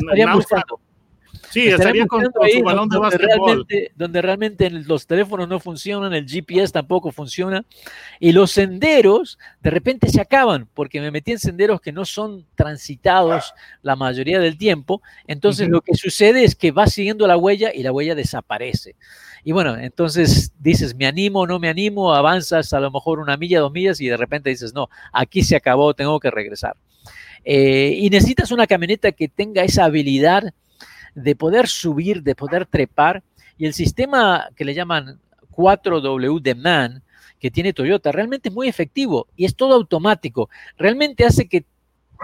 Sí, 1.50 1.68
estaría 1.68 2.06
con, 2.06 2.22
su 2.22 2.62
balón 2.62 2.88
de 2.88 2.98
donde 2.98 3.18
realmente, 3.18 3.92
donde 3.94 4.22
realmente 4.22 4.70
los 4.70 5.06
teléfonos 5.06 5.48
no 5.48 5.60
funcionan, 5.60 6.12
el 6.12 6.28
GPS 6.28 6.72
tampoco 6.72 7.12
funciona, 7.12 7.64
y 8.20 8.32
los 8.32 8.50
senderos 8.50 9.38
de 9.62 9.70
repente 9.70 10.08
se 10.08 10.20
acaban, 10.20 10.68
porque 10.74 11.00
me 11.00 11.10
metí 11.10 11.32
en 11.32 11.38
senderos 11.38 11.80
que 11.80 11.92
no 11.92 12.04
son 12.04 12.46
transitados 12.56 13.54
la 13.82 13.96
mayoría 13.96 14.38
del 14.38 14.58
tiempo, 14.58 15.00
entonces 15.26 15.68
lo 15.68 15.80
que 15.80 15.94
sucede 15.94 16.44
es 16.44 16.54
que 16.54 16.72
vas 16.72 16.92
siguiendo 16.92 17.26
la 17.26 17.36
huella 17.36 17.70
y 17.74 17.82
la 17.82 17.92
huella 17.92 18.14
desaparece. 18.14 18.96
Y 19.42 19.52
bueno, 19.52 19.78
entonces 19.78 20.52
dices, 20.58 20.94
me 20.96 21.06
animo 21.06 21.46
no 21.46 21.58
me 21.58 21.68
animo, 21.68 22.12
avanzas 22.12 22.72
a 22.72 22.80
lo 22.80 22.90
mejor 22.90 23.20
una 23.20 23.36
milla, 23.36 23.60
dos 23.60 23.72
millas 23.72 24.00
y 24.00 24.08
de 24.08 24.16
repente 24.16 24.50
dices, 24.50 24.74
no, 24.74 24.88
aquí 25.12 25.42
se 25.42 25.56
acabó, 25.56 25.94
tengo 25.94 26.18
que 26.18 26.30
regresar. 26.30 26.76
Eh, 27.48 27.94
y 27.96 28.10
necesitas 28.10 28.50
una 28.50 28.66
camioneta 28.66 29.12
que 29.12 29.28
tenga 29.28 29.62
esa 29.62 29.84
habilidad 29.84 30.52
de 31.14 31.36
poder 31.36 31.68
subir, 31.68 32.24
de 32.24 32.34
poder 32.34 32.66
trepar. 32.66 33.22
Y 33.56 33.66
el 33.66 33.72
sistema 33.72 34.48
que 34.56 34.64
le 34.64 34.74
llaman 34.74 35.20
4W 35.52 36.42
de 36.42 36.54
MAN, 36.56 37.02
que 37.38 37.52
tiene 37.52 37.72
Toyota, 37.72 38.10
realmente 38.10 38.48
es 38.48 38.54
muy 38.54 38.66
efectivo 38.66 39.28
y 39.36 39.44
es 39.44 39.54
todo 39.54 39.74
automático. 39.74 40.50
Realmente 40.76 41.24
hace 41.24 41.48
que, 41.48 41.64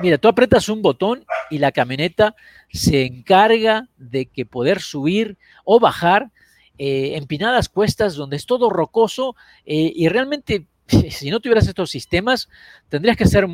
mira, 0.03 0.19
tú 0.19 0.27
apretas 0.27 0.69
un 0.69 0.83
botón 0.83 1.25
y 1.51 1.59
la 1.59 1.71
camioneta 1.71 2.35
se 2.73 3.05
encarga 3.05 3.89
de 3.97 4.27
que 4.27 4.45
poder 4.45 4.81
subir 4.81 5.39
o 5.65 5.79
bajar 5.79 6.33
eh, 6.79 7.17
empinadas 7.17 7.69
cuestas 7.69 8.17
donde 8.17 8.37
es 8.37 8.47
todo 8.47 8.71
rocoso 8.71 9.37
eh, 9.67 9.93
y 9.95 10.09
realmente 10.09 10.67
si 11.11 11.31
no 11.31 11.39
tuvieras 11.39 11.69
estos 11.69 11.91
sistemas 11.91 12.49
tendrías 12.89 13.17
que 13.17 13.27
ser 13.27 13.47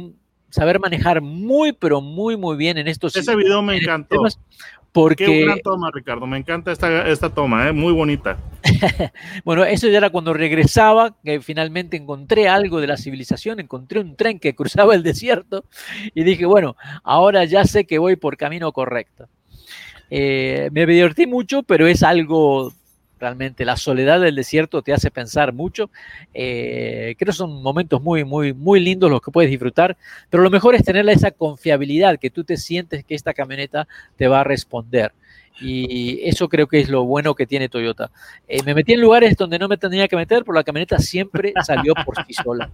saber 0.50 0.80
manejar 0.80 1.20
muy, 1.20 1.72
pero 1.72 2.00
muy, 2.00 2.36
muy 2.36 2.56
bien 2.56 2.78
en 2.78 2.88
estos 2.88 3.16
Ese 3.16 3.36
video 3.36 3.62
me 3.62 3.76
encantó. 3.76 4.22
Porque... 4.92 5.26
Qué 5.26 5.44
gran 5.44 5.60
toma, 5.60 5.90
Ricardo. 5.92 6.26
Me 6.26 6.38
encanta 6.38 6.72
esta, 6.72 7.06
esta 7.08 7.30
toma, 7.30 7.68
¿eh? 7.68 7.72
muy 7.72 7.92
bonita. 7.92 8.38
bueno, 9.44 9.64
eso 9.64 9.86
ya 9.88 9.98
era 9.98 10.10
cuando 10.10 10.32
regresaba, 10.32 11.14
que 11.22 11.40
finalmente 11.40 11.96
encontré 11.96 12.48
algo 12.48 12.80
de 12.80 12.86
la 12.86 12.96
civilización, 12.96 13.60
encontré 13.60 14.00
un 14.00 14.16
tren 14.16 14.40
que 14.40 14.54
cruzaba 14.54 14.94
el 14.94 15.02
desierto 15.02 15.64
y 16.14 16.24
dije, 16.24 16.46
bueno, 16.46 16.76
ahora 17.04 17.44
ya 17.44 17.64
sé 17.64 17.84
que 17.84 17.98
voy 17.98 18.16
por 18.16 18.36
camino 18.36 18.72
correcto. 18.72 19.28
Eh, 20.10 20.70
me 20.72 20.86
divertí 20.86 21.26
mucho, 21.26 21.62
pero 21.62 21.86
es 21.86 22.02
algo 22.02 22.72
realmente 23.18 23.64
la 23.64 23.76
soledad 23.76 24.20
del 24.20 24.34
desierto 24.34 24.82
te 24.82 24.92
hace 24.92 25.10
pensar 25.10 25.52
mucho. 25.52 25.90
Eh, 26.34 27.14
creo 27.18 27.32
que 27.32 27.36
son 27.36 27.62
momentos 27.62 28.02
muy, 28.02 28.24
muy, 28.24 28.52
muy 28.52 28.80
lindos 28.80 29.10
los 29.10 29.20
que 29.20 29.30
puedes 29.30 29.50
disfrutar, 29.50 29.96
pero 30.30 30.42
lo 30.42 30.50
mejor 30.50 30.74
es 30.74 30.84
tener 30.84 31.08
esa 31.08 31.30
confiabilidad, 31.30 32.18
que 32.18 32.30
tú 32.30 32.44
te 32.44 32.56
sientes 32.56 33.04
que 33.04 33.14
esta 33.14 33.34
camioneta 33.34 33.88
te 34.16 34.28
va 34.28 34.40
a 34.40 34.44
responder. 34.44 35.12
Y 35.60 36.20
eso 36.28 36.48
creo 36.48 36.68
que 36.68 36.78
es 36.78 36.88
lo 36.88 37.04
bueno 37.04 37.34
que 37.34 37.46
tiene 37.46 37.68
Toyota. 37.68 38.10
Eh, 38.46 38.62
me 38.62 38.74
metí 38.74 38.92
en 38.92 39.00
lugares 39.00 39.36
donde 39.36 39.58
no 39.58 39.66
me 39.66 39.76
tendría 39.76 40.06
que 40.06 40.14
meter, 40.14 40.44
pero 40.44 40.54
la 40.54 40.62
camioneta 40.62 40.98
siempre 40.98 41.52
salió 41.64 41.94
por 42.06 42.14
sí 42.24 42.32
sola. 42.32 42.70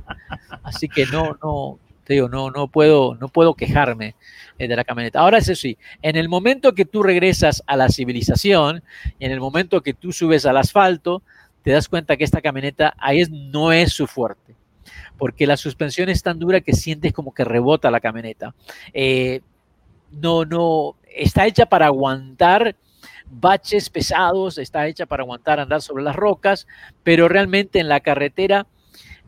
Así 0.62 0.86
que 0.88 1.06
no, 1.06 1.38
no, 1.42 1.78
te 2.04 2.14
digo, 2.14 2.28
no, 2.28 2.50
no, 2.50 2.68
puedo, 2.68 3.16
no 3.16 3.28
puedo 3.28 3.54
quejarme 3.54 4.14
eh, 4.58 4.68
de 4.68 4.76
la 4.76 4.84
camioneta. 4.84 5.20
Ahora, 5.20 5.38
eso 5.38 5.54
sí, 5.54 5.76
en 6.02 6.16
el 6.16 6.28
momento 6.28 6.74
que 6.74 6.84
tú 6.84 7.02
regresas 7.02 7.62
a 7.66 7.76
la 7.76 7.88
civilización, 7.88 8.82
en 9.20 9.32
el 9.32 9.40
momento 9.40 9.82
que 9.82 9.94
tú 9.94 10.12
subes 10.12 10.46
al 10.46 10.56
asfalto, 10.56 11.22
te 11.62 11.72
das 11.72 11.88
cuenta 11.88 12.16
que 12.16 12.24
esta 12.24 12.42
camioneta 12.42 12.94
ahí 12.98 13.24
no 13.30 13.72
es 13.72 13.92
su 13.92 14.06
fuerte, 14.06 14.54
porque 15.16 15.46
la 15.46 15.56
suspensión 15.56 16.08
es 16.10 16.22
tan 16.22 16.38
dura 16.38 16.60
que 16.60 16.74
sientes 16.74 17.12
como 17.12 17.32
que 17.32 17.44
rebota 17.44 17.90
la 17.90 18.00
camioneta. 18.00 18.54
Eh, 18.92 19.40
no, 20.12 20.44
no, 20.44 20.96
está 21.08 21.46
hecha 21.46 21.66
para 21.66 21.86
aguantar 21.86 22.76
baches 23.26 23.90
pesados, 23.90 24.58
está 24.58 24.86
hecha 24.86 25.06
para 25.06 25.22
aguantar 25.22 25.58
andar 25.58 25.82
sobre 25.82 26.04
las 26.04 26.14
rocas, 26.14 26.66
pero 27.02 27.28
realmente 27.28 27.80
en 27.80 27.88
la 27.88 28.00
carretera 28.00 28.66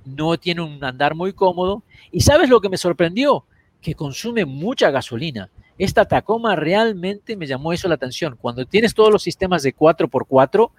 no 0.06 0.38
tiene 0.38 0.62
un 0.62 0.82
andar 0.82 1.14
muy 1.14 1.32
cómodo. 1.32 1.82
¿Y 2.10 2.20
sabes 2.20 2.48
lo 2.48 2.60
que 2.60 2.68
me 2.68 2.76
sorprendió? 2.76 3.44
Que 3.82 3.94
consume 3.94 4.44
mucha 4.44 4.90
gasolina. 4.90 5.50
Esta 5.78 6.06
Tacoma 6.06 6.56
realmente 6.56 7.36
me 7.36 7.46
llamó 7.46 7.72
eso 7.72 7.88
la 7.88 7.96
atención. 7.96 8.36
Cuando 8.40 8.64
tienes 8.64 8.94
todos 8.94 9.12
los 9.12 9.22
sistemas 9.22 9.62
de 9.62 9.74
4x4, 9.74 10.70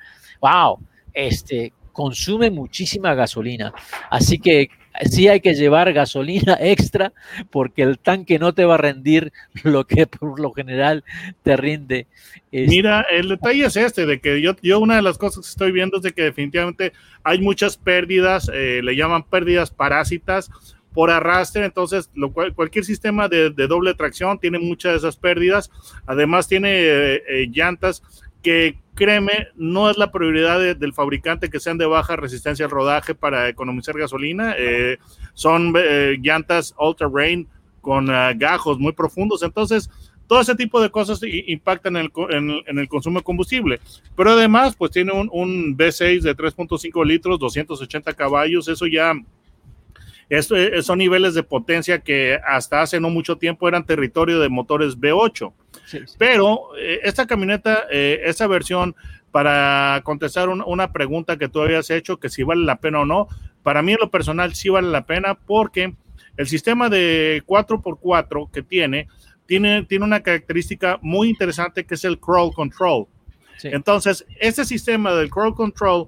wow, 0.41 0.79
este, 1.13 1.73
consume 1.91 2.49
muchísima 2.49 3.13
gasolina. 3.13 3.73
Así 4.09 4.39
que 4.39 4.69
sí 5.09 5.27
hay 5.27 5.41
que 5.41 5.55
llevar 5.55 5.93
gasolina 5.93 6.57
extra 6.59 7.13
porque 7.49 7.83
el 7.83 7.99
tanque 7.99 8.39
no 8.39 8.53
te 8.53 8.65
va 8.65 8.75
a 8.75 8.77
rendir 8.77 9.31
lo 9.63 9.85
que 9.85 10.07
por 10.07 10.39
lo 10.39 10.51
general 10.53 11.03
te 11.43 11.57
rinde. 11.57 12.07
Mira, 12.51 13.05
el 13.11 13.29
detalle 13.29 13.65
es 13.65 13.75
este, 13.75 14.05
de 14.05 14.19
que 14.19 14.41
yo, 14.41 14.55
yo 14.61 14.79
una 14.79 14.95
de 14.95 15.01
las 15.01 15.17
cosas 15.17 15.45
que 15.45 15.49
estoy 15.49 15.71
viendo 15.71 15.97
es 15.97 16.03
de 16.03 16.13
que 16.13 16.23
definitivamente 16.23 16.93
hay 17.23 17.39
muchas 17.39 17.77
pérdidas, 17.77 18.49
eh, 18.53 18.81
le 18.83 18.95
llaman 18.95 19.23
pérdidas 19.23 19.69
parásitas 19.69 20.49
por 20.93 21.11
arrastre, 21.11 21.63
entonces 21.63 22.09
lo 22.15 22.31
cual, 22.31 22.55
cualquier 22.55 22.83
sistema 22.83 23.27
de, 23.27 23.51
doble 23.51 23.93
tracción 23.93 24.39
tiene 24.39 24.57
muchas 24.57 24.93
de 24.93 24.97
esas 24.97 25.17
pérdidas, 25.17 25.69
además 26.07 26.47
tiene 26.47 26.69
eh, 26.71 27.23
eh, 27.27 27.47
llantas 27.51 28.01
que 28.47 28.77
créeme, 28.95 29.49
no 29.55 29.89
es 29.89 29.97
la 29.97 30.09
prioridad 30.09 30.73
del 30.77 30.93
fabricante 30.93 31.49
que 31.49 31.59
sean 31.59 31.77
de 31.77 31.85
baja 31.85 32.15
resistencia 32.15 32.63
al 32.63 32.71
rodaje 32.71 33.13
para 33.13 33.49
economizar 33.49 33.97
gasolina. 33.97 34.55
Eh, 34.57 34.99
son 35.33 35.73
eh, 35.77 36.17
llantas 36.21 36.73
all 36.77 36.95
terrain 36.95 37.45
con 37.81 38.09
uh, 38.09 38.31
gajos 38.37 38.79
muy 38.79 38.93
profundos. 38.93 39.43
Entonces, 39.43 39.89
todo 40.27 40.39
ese 40.39 40.55
tipo 40.55 40.79
de 40.79 40.89
cosas 40.89 41.19
impactan 41.23 41.97
en 41.97 42.09
el, 42.79 42.87
consumo 42.87 43.19
de 43.19 43.23
combustible. 43.23 43.81
Pero 44.15 44.31
además, 44.31 44.77
pues 44.77 44.91
tiene 44.91 45.11
un, 45.11 45.29
un 45.33 45.77
V6 45.77 46.21
de 46.21 46.33
3.5 46.33 47.05
litros, 47.05 47.39
280 47.39 48.13
caballos. 48.13 48.69
Eso 48.69 48.87
ya 48.87 49.13
esto, 50.29 50.57
eh, 50.57 50.81
son 50.83 50.99
niveles 50.99 51.33
de 51.33 51.43
potencia 51.43 51.99
que 51.99 52.37
hasta 52.45 52.81
hace 52.81 52.99
no 52.99 53.09
mucho 53.09 53.37
tiempo 53.37 53.67
eran 53.67 53.85
territorio 53.85 54.39
de 54.39 54.49
motores 54.49 54.97
V8. 54.97 55.53
Pero 56.17 56.75
eh, 56.77 56.99
esta 57.03 57.27
camioneta, 57.27 57.85
eh, 57.91 58.21
esa 58.25 58.47
versión, 58.47 58.95
para 59.31 60.01
contestar 60.03 60.49
una 60.49 60.91
pregunta 60.91 61.37
que 61.37 61.49
tú 61.49 61.61
habías 61.61 61.89
hecho, 61.89 62.17
que 62.17 62.29
si 62.29 62.43
vale 62.43 62.63
la 62.63 62.77
pena 62.77 63.01
o 63.01 63.05
no, 63.05 63.27
para 63.61 63.81
mí 63.81 63.91
en 63.91 63.99
lo 63.99 64.09
personal 64.09 64.55
sí 64.55 64.69
vale 64.69 64.89
la 64.89 65.05
pena 65.05 65.35
porque 65.35 65.93
el 66.37 66.47
sistema 66.47 66.89
de 66.89 67.43
4x4 67.45 68.49
que 68.51 68.63
tiene, 68.63 69.07
tiene, 69.45 69.83
tiene 69.83 70.05
una 70.05 70.21
característica 70.21 70.97
muy 71.01 71.29
interesante 71.29 71.85
que 71.85 71.95
es 71.95 72.03
el 72.05 72.19
crawl 72.19 72.53
control. 72.53 73.07
Entonces, 73.63 74.25
ese 74.39 74.65
sistema 74.65 75.13
del 75.13 75.29
crawl 75.29 75.55
control 75.55 76.07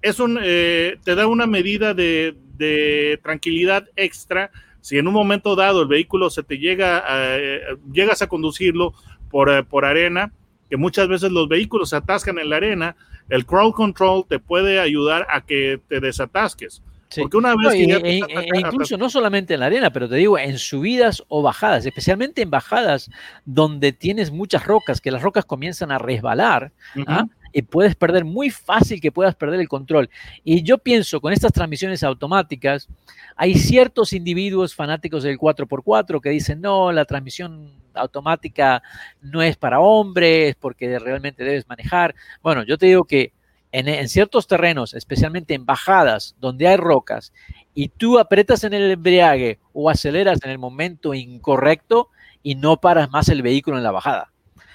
es 0.00 0.20
un, 0.20 0.36
te 0.36 1.14
da 1.14 1.26
una 1.26 1.46
medida 1.46 1.92
de, 1.92 2.36
de 2.56 3.18
tranquilidad 3.22 3.88
extra 3.96 4.50
si 4.80 4.98
en 4.98 5.08
un 5.08 5.14
momento 5.14 5.56
dado 5.56 5.82
el 5.82 5.88
vehículo 5.88 6.30
se 6.30 6.42
te 6.42 6.58
llega, 6.58 6.98
a, 6.98 7.36
eh, 7.36 7.60
llegas 7.92 8.22
a 8.22 8.28
conducirlo 8.28 8.94
por, 9.30 9.50
eh, 9.50 9.62
por 9.62 9.84
arena, 9.84 10.32
que 10.70 10.76
muchas 10.76 11.08
veces 11.08 11.30
los 11.32 11.48
vehículos 11.48 11.90
se 11.90 11.96
atascan 11.96 12.38
en 12.38 12.50
la 12.50 12.56
arena, 12.56 12.96
el 13.28 13.46
crawl 13.46 13.72
control 13.72 14.24
te 14.28 14.38
puede 14.38 14.80
ayudar 14.80 15.26
a 15.30 15.42
que 15.42 15.80
te 15.88 16.00
desatasques. 16.00 16.82
Porque 17.16 17.38
una 17.38 17.54
vez 17.56 17.72
e, 17.74 18.20
incluso 18.54 18.98
no 18.98 19.08
solamente 19.08 19.54
en 19.54 19.60
la 19.60 19.66
arena, 19.66 19.90
pero 19.90 20.08
te 20.08 20.16
digo, 20.16 20.38
en 20.38 20.58
subidas 20.58 21.24
o 21.28 21.42
bajadas, 21.42 21.86
especialmente 21.86 22.42
en 22.42 22.50
bajadas 22.50 23.10
donde 23.46 23.92
tienes 23.92 24.30
muchas 24.30 24.66
rocas, 24.66 25.00
que 25.00 25.10
las 25.10 25.22
rocas 25.22 25.46
comienzan 25.46 25.90
a 25.90 25.98
resbalar, 25.98 26.72
¿ah? 27.06 27.24
Y 27.52 27.62
puedes 27.62 27.94
perder 27.94 28.24
muy 28.24 28.50
fácil 28.50 29.00
que 29.00 29.12
puedas 29.12 29.34
perder 29.34 29.60
el 29.60 29.68
control. 29.68 30.10
Y 30.44 30.62
yo 30.62 30.78
pienso, 30.78 31.20
con 31.20 31.32
estas 31.32 31.52
transmisiones 31.52 32.02
automáticas, 32.02 32.88
hay 33.36 33.54
ciertos 33.54 34.12
individuos 34.12 34.74
fanáticos 34.74 35.22
del 35.22 35.38
4x4 35.38 36.20
que 36.20 36.30
dicen, 36.30 36.60
no, 36.60 36.92
la 36.92 37.04
transmisión 37.04 37.72
automática 37.94 38.82
no 39.20 39.42
es 39.42 39.56
para 39.56 39.80
hombres 39.80 40.56
porque 40.58 40.98
realmente 40.98 41.44
debes 41.44 41.68
manejar. 41.68 42.14
Bueno, 42.42 42.62
yo 42.64 42.78
te 42.78 42.86
digo 42.86 43.04
que 43.04 43.32
en, 43.72 44.08
ciertos 44.08 44.46
terrenos, 44.46 44.94
especialmente 44.94 45.54
en 45.54 45.66
bajadas 45.66 46.34
donde 46.40 46.68
hay 46.68 46.76
rocas, 46.76 47.32
y 47.74 47.88
tú 47.88 48.18
apretas 48.18 48.64
en 48.64 48.74
el 48.74 48.90
embriague 48.90 49.58
o 49.72 49.90
aceleras 49.90 50.40
en 50.42 50.50
el 50.50 50.58
momento 50.58 51.14
incorrecto 51.14 52.08
y 52.42 52.54
no 52.54 52.80
paras 52.80 53.10
más 53.10 53.28
el 53.28 53.42
vehículo 53.42 53.76
en 53.76 53.82
la 53.82 53.90
bajada. 53.90 54.32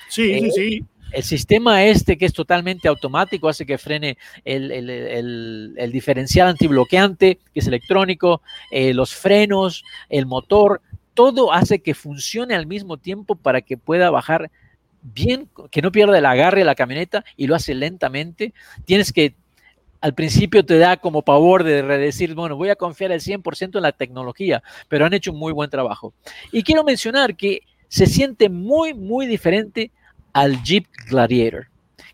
Sí, 0.10 0.40
sí, 0.40 0.46
eh, 0.46 0.52
sí. 0.52 0.86
El 1.14 1.24
sistema 1.24 1.84
este 1.84 2.18
que 2.18 2.26
es 2.26 2.34
totalmente 2.34 2.88
automático 2.88 3.48
hace 3.48 3.68
que 3.68 3.78
frene 3.78 4.18
el, 4.44 5.92
diferencial 5.94 6.48
antibloqueante, 6.48 7.38
que 7.54 7.60
es 7.60 7.68
electrónico, 7.68 8.42
eh, 8.72 8.96
los 8.96 9.14
frenos, 9.14 9.84
el 10.10 10.26
motor, 10.26 10.82
todo 11.14 11.54
hace 11.54 11.84
que 11.84 11.94
funcione 11.94 12.56
al 12.56 12.66
mismo 12.66 12.98
tiempo 12.98 13.36
para 13.36 13.62
que 13.62 13.78
pueda 13.78 14.10
bajar 14.10 14.50
bien, 15.04 15.48
que 15.70 15.84
no 15.84 15.92
pierda 15.92 16.18
el 16.18 16.26
agarre 16.26 16.64
a 16.64 16.66
la 16.66 16.74
camioneta 16.74 17.24
y 17.38 17.46
lo 17.46 17.54
hace 17.54 17.76
lentamente. 17.76 18.52
Tienes 18.86 19.14
que, 19.14 19.36
al 20.02 20.16
principio 20.16 20.66
te 20.66 20.80
da 20.80 20.98
como 20.98 21.22
pavor 21.22 21.64
de 21.64 21.84
decir, 21.84 22.34
bueno, 22.34 22.56
voy 22.56 22.70
a 22.70 22.76
confiar 22.76 23.12
al 23.12 23.22
100% 23.22 23.76
en 23.76 23.84
la 23.84 23.92
tecnología, 23.92 24.64
pero 24.88 25.06
han 25.06 25.14
hecho 25.14 25.32
un 25.32 25.38
muy 25.38 25.54
buen 25.54 25.70
trabajo. 25.70 26.12
Y 26.52 26.64
quiero 26.64 26.84
mencionar 26.84 27.36
que 27.36 27.62
se 27.88 28.08
siente 28.08 28.50
muy, 28.50 28.96
muy 28.96 29.28
diferente 29.28 29.92
al 30.34 30.62
Jeep 30.64 30.88
Gladiator, 31.08 31.68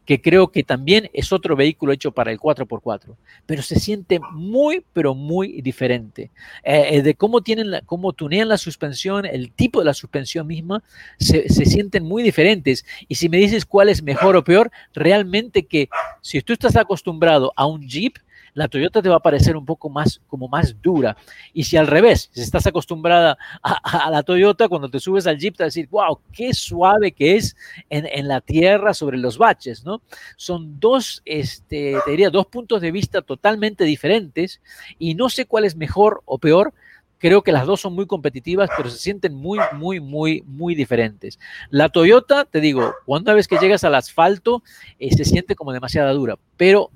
que 0.06 0.22
creo 0.22 0.52
que 0.52 0.64
también 0.64 1.10
es 1.14 1.32
otro 1.32 1.56
vehículo 1.56 1.94
hecho 1.94 2.12
para 2.12 2.32
el 2.32 2.40
4x4, 2.40 3.16
pero 3.46 3.62
se 3.62 3.80
siente 3.80 4.20
muy, 4.32 4.84
pero 4.92 5.14
muy 5.14 5.62
diferente. 5.62 6.32
Eh, 6.64 6.88
eh, 6.92 7.02
de 7.02 7.16
cómo, 7.16 7.42
tienen 7.42 7.72
cómo 7.86 8.14
tunean 8.14 8.50
la 8.50 8.58
suspensión, 8.58 9.26
el 9.26 9.52
tipo 9.52 9.80
de 9.80 9.86
la 9.86 9.94
suspensión 9.94 10.48
misma, 10.48 10.84
se, 11.20 11.48
sienten 11.50 12.04
muy 12.04 12.24
diferentes. 12.24 12.86
Y 13.08 13.16
si 13.16 13.30
me 13.30 13.38
dices 13.38 13.66
cuál 13.66 13.90
es 13.90 14.02
mejor 14.02 14.36
o 14.36 14.44
peor, 14.44 14.72
realmente 14.94 15.66
que 15.66 15.90
si 16.22 16.42
tú 16.42 16.54
estás 16.54 16.76
acostumbrado 16.76 17.54
a 17.56 17.66
un 17.68 17.88
Jeep, 17.88 18.18
la 18.54 18.68
Toyota 18.68 19.02
te 19.02 19.10
va 19.10 19.18
a 19.18 19.22
parecer 19.22 19.56
un 19.56 19.66
poco 19.66 19.90
más, 19.90 20.22
como 20.28 20.48
más 20.48 20.82
dura. 20.82 21.18
Y 21.54 21.64
si 21.64 21.78
al 21.78 21.88
revés, 21.88 22.30
si 22.34 22.42
estás 22.42 22.68
acostumbrada 22.68 23.38
a, 23.62 24.10
la 24.10 24.24
Toyota, 24.24 24.68
cuando 24.68 24.90
te 24.90 25.00
subes 25.00 25.28
al 25.28 25.38
Jeep 25.38 25.56
te 25.56 25.64
vas 25.64 25.68
a 25.68 25.74
decir, 25.74 25.88
wow, 25.90 26.20
qué 26.32 26.54
suave 26.54 27.12
que 27.12 27.36
es 27.36 27.56
en, 27.90 28.28
la 28.28 28.42
tierra 28.42 28.94
sobre 28.94 29.18
los 29.18 29.38
baches, 29.38 29.84
¿no? 29.86 30.02
Son 30.36 30.80
dos, 30.80 31.22
este, 31.26 31.98
te 32.06 32.12
diría, 32.12 32.30
dos 32.30 32.48
puntos 32.48 32.82
de 32.82 32.92
vista 32.92 33.22
totalmente 33.22 33.84
diferentes 33.84 34.62
y 34.98 35.16
no 35.16 35.30
sé 35.30 35.46
cuál 35.46 35.66
es 35.66 35.76
mejor 35.76 36.22
o 36.26 36.38
peor, 36.38 36.74
Creo 37.20 37.44
que 37.44 37.52
las 37.52 37.68
dos 37.68 37.82
son 37.82 37.94
muy 37.94 38.08
competitivas, 38.08 38.70
pero 38.76 38.90
se 38.90 38.98
sienten 38.98 39.36
muy, 39.36 39.60
muy, 39.74 40.00
muy, 40.00 40.42
muy 40.48 40.74
diferentes. 40.74 41.38
La 41.70 41.90
Toyota, 41.90 42.46
te 42.46 42.62
digo, 42.62 42.96
una 43.06 43.34
vez 43.34 43.50
que 43.50 43.58
llegas 43.58 43.84
al 43.84 43.96
asfalto, 43.96 44.64
eh, 45.00 45.14
se 45.14 45.26
siente 45.26 45.56
como 45.56 45.74
demasiada 45.74 46.14
dura, 46.14 46.40
pero 46.56 46.92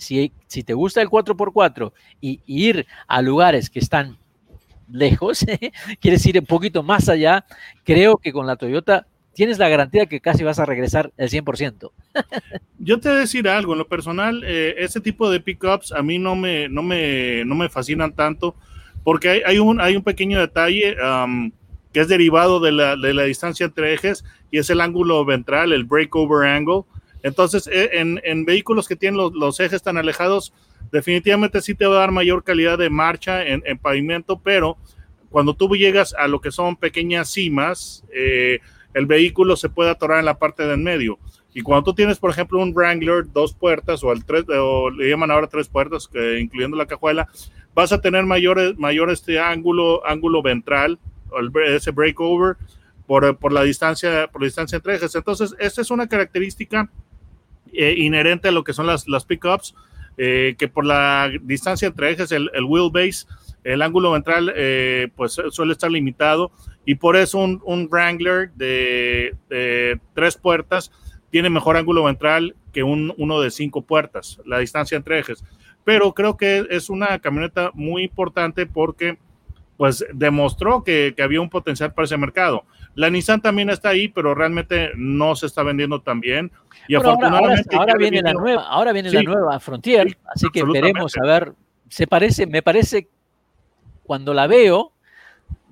si, 0.00 0.32
te 0.64 0.74
gusta 0.74 1.02
el 1.02 1.08
4x4 1.08 1.92
y, 2.20 2.40
ir 2.46 2.86
a 3.06 3.22
lugares 3.22 3.70
que 3.70 3.78
están 3.78 4.18
lejos, 4.90 5.44
quieres 6.00 6.24
ir 6.26 6.38
un 6.38 6.46
poquito 6.46 6.82
más 6.82 7.08
allá, 7.08 7.44
creo 7.84 8.16
que 8.16 8.32
con 8.32 8.46
la 8.46 8.56
Toyota 8.56 9.06
tienes 9.34 9.58
la 9.58 9.68
garantía 9.68 10.06
que 10.06 10.20
casi 10.20 10.42
vas 10.42 10.58
a 10.58 10.66
regresar 10.66 11.12
el 11.16 11.30
100%. 11.30 11.90
Yo 12.78 12.98
te 12.98 13.08
voy 13.08 13.18
a 13.18 13.20
decir 13.20 13.48
algo, 13.48 13.72
en 13.72 13.78
lo 13.78 13.88
personal, 13.88 14.42
eh, 14.44 14.74
ese 14.78 15.00
tipo 15.00 15.30
de 15.30 15.40
pickups 15.40 15.92
a 15.92 16.02
mí 16.02 16.18
no 16.18 16.34
me, 16.34 16.68
no 16.68 16.82
me, 16.82 17.44
no 17.44 17.54
me 17.54 17.68
fascinan 17.68 18.12
tanto 18.14 18.56
porque 19.04 19.42
hay, 19.46 19.58
un, 19.58 19.80
hay 19.80 19.96
un 19.96 20.02
pequeño 20.02 20.40
detalle 20.40 20.96
que 21.92 22.00
es 22.00 22.08
derivado 22.08 22.60
de 22.60 22.72
la, 22.72 22.96
de 22.96 23.14
la, 23.14 23.24
distancia 23.24 23.66
entre 23.66 23.94
ejes 23.94 24.24
y 24.50 24.58
es 24.58 24.70
el 24.70 24.80
ángulo 24.80 25.24
ventral, 25.24 25.72
el 25.72 25.84
breakover 25.84 26.48
angle. 26.48 26.82
Entonces, 27.22 27.66
e, 27.66 27.98
en, 27.98 28.20
en 28.24 28.44
vehículos 28.44 28.88
que 28.88 28.96
tienen 28.96 29.18
los, 29.18 29.32
los, 29.34 29.60
ejes 29.60 29.82
tan 29.82 29.98
alejados, 29.98 30.52
definitivamente 30.90 31.60
sí 31.60 31.74
te 31.74 31.86
va 31.86 31.96
a 31.96 32.00
dar 32.00 32.12
mayor 32.12 32.44
calidad 32.44 32.78
de 32.78 32.90
marcha 32.90 33.46
en, 33.46 33.62
en 33.66 33.78
pavimento, 33.78 34.38
pero 34.38 34.78
cuando 35.30 35.54
tú 35.54 35.68
llegas 35.76 36.14
a 36.14 36.26
lo 36.28 36.40
que 36.40 36.50
son 36.50 36.76
pequeñas 36.76 37.30
cimas, 37.30 38.04
eh, 38.12 38.58
el 38.94 39.06
vehículo 39.06 39.56
se 39.56 39.68
puede 39.68 39.90
atorar 39.90 40.18
en 40.18 40.24
la 40.24 40.38
parte 40.38 40.66
del 40.66 40.78
medio. 40.78 41.18
Y 41.54 41.62
cuando 41.62 41.84
tú 41.84 41.94
tienes, 41.94 42.18
por 42.18 42.30
ejemplo, 42.30 42.60
un 42.60 42.72
Wrangler 42.74 43.30
dos 43.32 43.54
puertas 43.54 44.02
o, 44.04 44.12
el 44.12 44.24
tres, 44.24 44.44
o 44.48 44.90
le 44.90 45.08
llaman 45.08 45.30
ahora 45.30 45.48
tres 45.48 45.68
puertas, 45.68 46.08
incluyendo 46.38 46.76
la 46.76 46.86
cajuela, 46.86 47.28
vas 47.74 47.92
a 47.92 48.00
tener 48.00 48.24
mayor, 48.24 48.76
mayor 48.78 49.10
este 49.10 49.40
ángulo, 49.40 50.06
ángulo 50.06 50.42
ventral, 50.42 50.98
ese 51.66 51.90
breakover, 51.90 52.56
por, 53.06 53.36
por, 53.36 53.52
la 53.52 53.62
distancia, 53.62 54.28
por 54.28 54.42
la 54.42 54.46
distancia 54.46 54.76
entre 54.76 54.94
ejes. 54.94 55.14
Entonces, 55.14 55.54
esta 55.58 55.80
es 55.80 55.90
una 55.90 56.08
característica 56.08 56.88
eh, 57.72 57.94
inherente 57.96 58.48
a 58.48 58.52
lo 58.52 58.64
que 58.64 58.72
son 58.72 58.86
las, 58.86 59.24
pickups, 59.24 59.74
eh, 60.16 60.54
que 60.58 60.68
por 60.68 60.84
la 60.84 61.30
distancia 61.42 61.88
entre 61.88 62.10
ejes, 62.10 62.32
el, 62.32 62.50
el 62.54 62.64
wheelbase, 62.64 63.26
el 63.64 63.82
ángulo 63.82 64.12
ventral, 64.12 64.52
eh, 64.56 65.08
pues 65.16 65.40
suele 65.50 65.72
estar 65.72 65.90
limitado. 65.90 66.50
Y 66.84 66.94
por 66.96 67.16
eso 67.16 67.38
un, 67.38 67.60
un 67.64 67.88
Wrangler 67.90 68.50
de, 68.52 69.34
de, 69.48 70.00
tres 70.14 70.36
puertas 70.36 70.90
tiene 71.30 71.50
mejor 71.50 71.76
ángulo 71.76 72.04
ventral 72.04 72.56
que 72.72 72.82
un, 72.82 73.12
uno 73.16 73.40
de 73.40 73.50
cinco 73.50 73.82
puertas, 73.82 74.40
la 74.44 74.58
distancia 74.58 74.96
entre 74.96 75.18
ejes. 75.18 75.44
Pero 75.84 76.12
creo 76.12 76.36
que 76.36 76.66
es 76.70 76.90
una 76.90 77.18
camioneta 77.18 77.70
muy 77.74 78.04
importante 78.04 78.66
porque 78.66 79.18
pues 79.80 80.04
demostró 80.12 80.84
que, 80.84 81.14
había 81.24 81.40
un 81.40 81.48
potencial 81.48 81.94
para 81.94 82.04
ese 82.04 82.18
mercado. 82.18 82.66
La 82.94 83.08
Nissan 83.08 83.40
también 83.40 83.70
está 83.70 83.88
ahí, 83.88 84.08
pero 84.08 84.34
realmente 84.34 84.90
no 84.94 85.34
se 85.34 85.46
está 85.46 85.62
vendiendo 85.62 86.02
tan 86.02 86.20
bien. 86.20 86.52
Y 86.86 86.96
afortunadamente 86.96 87.74
ahora, 87.74 87.94
viene 87.96 88.20
la 88.20 88.34
nueva, 88.34 88.64
ahora 88.64 88.92
viene 88.92 89.10
la 89.10 89.22
nueva 89.22 89.58
Frontier, 89.58 90.18
así 90.34 90.48
que 90.52 90.64
veremos 90.64 91.16
a 91.16 91.24
ver. 91.24 91.54
Se 91.88 92.06
parece, 92.06 92.46
me 92.46 92.60
parece, 92.60 93.08
cuando 94.02 94.34
la 94.34 94.46
veo, 94.46 94.92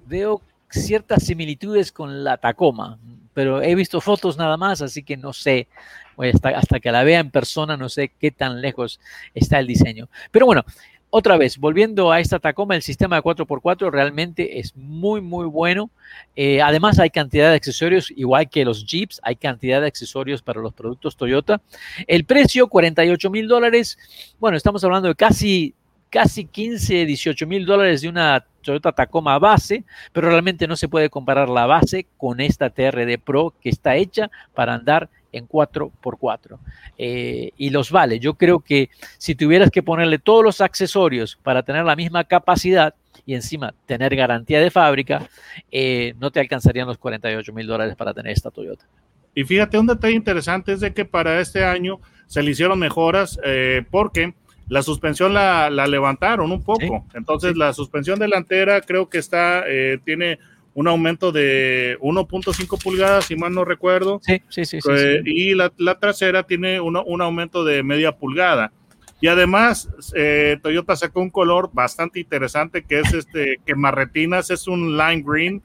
veo 0.07 0.41
ciertas 0.71 1.25
similitudes 1.25 1.93
con 1.93 2.25
la 2.25 2.39
Tacoma, 2.39 2.99
pero 3.35 3.61
he 3.61 3.75
visto 3.75 4.01
fotos 4.01 4.39
nada 4.39 4.57
más, 4.57 4.81
así 4.81 5.03
que 5.03 5.19
no 5.19 5.35
sé 5.35 5.69
hasta, 6.17 6.49
hasta 6.49 6.81
que 6.81 6.91
la 6.91 7.05
vea 7.05 7.21
en 7.21 7.31
persona, 7.31 7.77
no 7.77 7.91
sé 7.91 8.11
qué 8.19 8.31
tan 8.31 8.63
lejos 8.63 9.01
está 9.35 9.59
el 9.59 9.67
diseño. 9.67 10.09
Pero 10.31 10.47
bueno, 10.47 10.65
otra 11.11 11.39
vez, 11.39 11.57
volviendo 11.57 12.13
a 12.13 12.21
esta 12.21 12.39
Tacoma, 12.39 12.77
el 12.77 12.83
sistema 12.83 13.17
de 13.17 13.23
4x4 13.23 13.91
realmente 13.91 14.59
es 14.59 14.77
muy, 14.77 15.23
muy 15.23 15.47
bueno. 15.47 15.91
Eh, 16.37 16.61
además, 16.61 16.99
hay 16.99 17.09
cantidad 17.09 17.49
de 17.49 17.57
accesorios, 17.57 18.13
igual 18.15 18.51
que 18.51 18.65
los 18.65 18.85
Jeeps, 18.85 19.19
hay 19.23 19.37
cantidad 19.37 19.81
de 19.81 19.87
accesorios 19.87 20.43
para 20.43 20.61
los 20.61 20.75
productos 20.75 21.17
Toyota. 21.17 21.63
El 22.07 22.25
precio, 22.25 22.69
48 22.69 23.31
mil 23.31 23.49
dólares. 23.49 23.97
Bueno, 24.39 24.59
estamos 24.59 24.85
hablando 24.85 25.09
de 25.09 25.15
casi, 25.15 25.75
casi 26.11 26.45
15, 26.45 27.07
18 27.07 27.47
mil 27.47 27.65
dólares 27.65 28.03
de 28.03 28.11
una 28.11 28.45
Toyota 28.61 28.93
Tacoma 28.93 29.39
base, 29.39 29.85
pero 30.13 30.29
realmente 30.29 30.67
no 30.67 30.77
se 30.77 30.89
puede 30.89 31.09
comparar 31.09 31.49
la 31.49 31.65
base 31.65 32.07
con 32.19 32.39
esta 32.39 32.69
TRD 32.69 33.19
Pro 33.19 33.55
que 33.63 33.71
está 33.71 33.97
hecha 33.97 34.31
para 34.53 34.75
andar 34.75 35.09
en 35.33 35.49
4x4 35.49 36.59
eh, 36.97 37.51
y 37.57 37.71
los 37.71 37.91
vale. 37.91 38.19
Yo 38.19 38.35
creo 38.35 38.61
que 38.61 38.91
si 39.19 39.35
tuvieras 39.35 39.71
que 39.71 39.83
ponerle 39.83 40.19
todos 40.19 40.45
los 40.45 40.61
accesorios 40.61 41.39
para 41.43 41.63
tener 41.63 41.85
la 41.85 41.97
misma 41.97 42.25
capacidad 42.25 42.95
y 43.27 43.35
encima 43.35 43.75
tener 43.87 44.15
garantía 44.17 44.61
de 44.61 44.71
fábrica, 44.71 45.29
eh, 45.71 46.15
no 46.19 46.31
te 46.31 46.41
alcanzarían 46.41 46.87
los 46.87 46.99
48 46.99 47.53
mil 47.53 47.67
dólares 47.67 47.97
para 47.97 48.15
tener 48.15 48.33
esta 48.33 48.51
Toyota. 48.51 48.87
Y 49.35 49.45
fíjate, 49.45 49.79
un 49.79 49.87
detalle 49.87 50.15
interesante 50.15 50.73
es 50.73 50.81
de 50.81 50.93
que 50.93 51.05
para 51.05 51.41
este 51.41 51.65
año 51.65 52.01
se 52.27 52.43
le 52.43 52.51
hicieron 52.51 52.79
mejoras 52.79 53.39
eh, 53.45 53.85
porque 53.91 54.35
la 54.69 54.83
suspensión 54.83 55.33
la, 55.35 55.71
levantaron 55.71 56.51
un 56.51 56.63
poco. 56.63 57.07
Entonces 57.15 57.57
la 57.57 57.73
suspensión 57.73 58.19
delantera 58.19 58.81
creo 58.81 59.09
que 59.09 59.19
está, 59.19 59.65
tiene 60.05 60.39
un 60.75 60.87
aumento 60.87 61.33
de 61.33 61.99
1.5 62.01 62.83
pulgadas, 62.83 63.27
si 63.27 63.37
mal 63.37 63.53
no 63.53 63.65
recuerdo. 63.65 64.21
Sí, 64.23 64.41
sí, 64.49 64.65
sí. 64.65 64.79
Eh, 64.91 65.23
y 65.25 65.55
la, 65.55 65.71
trasera 65.99 66.45
tiene 66.45 66.81
un 66.81 67.21
aumento 67.21 67.65
de 67.65 67.83
media 67.83 68.13
pulgada. 68.13 68.73
Y 69.21 69.27
además, 69.27 69.89
eh, 70.15 70.59
Toyota 70.63 70.95
sacó 70.95 71.21
un 71.21 71.31
color 71.31 71.71
bastante 71.73 72.21
interesante 72.21 72.85
que 72.85 73.01
es 73.01 73.13
este, 73.13 73.57
que 73.67 73.75
marretinas, 73.75 74.51
es 74.51 74.69
un 74.69 74.97
lime 74.97 75.25
green, 75.27 75.63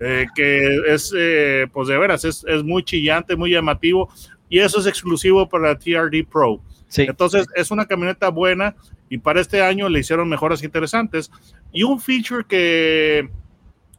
eh, 0.00 0.26
que 0.34 0.76
es, 0.86 1.12
pues 1.72 1.88
de 1.88 1.98
veras, 1.98 2.24
es, 2.24 2.42
es, 2.48 2.62
muy 2.62 2.82
chillante, 2.82 3.36
muy 3.36 3.50
llamativo. 3.50 4.08
Y 4.48 4.60
eso 4.60 4.80
es 4.80 4.86
exclusivo 4.86 5.48
para 5.48 5.68
la 5.68 5.78
TRD 5.78 6.24
Pro. 6.24 6.62
Sí. 6.88 7.02
Entonces, 7.02 7.46
es 7.54 7.70
una 7.70 7.84
camioneta 7.84 8.30
buena 8.30 8.74
y 9.08 9.18
para 9.18 9.40
este 9.40 9.60
año 9.62 9.88
le 9.88 10.00
hicieron 10.00 10.28
mejoras 10.28 10.62
interesantes. 10.62 11.30
Y 11.72 11.82
un 11.82 12.00
feature 12.00 12.44
que 12.48 13.28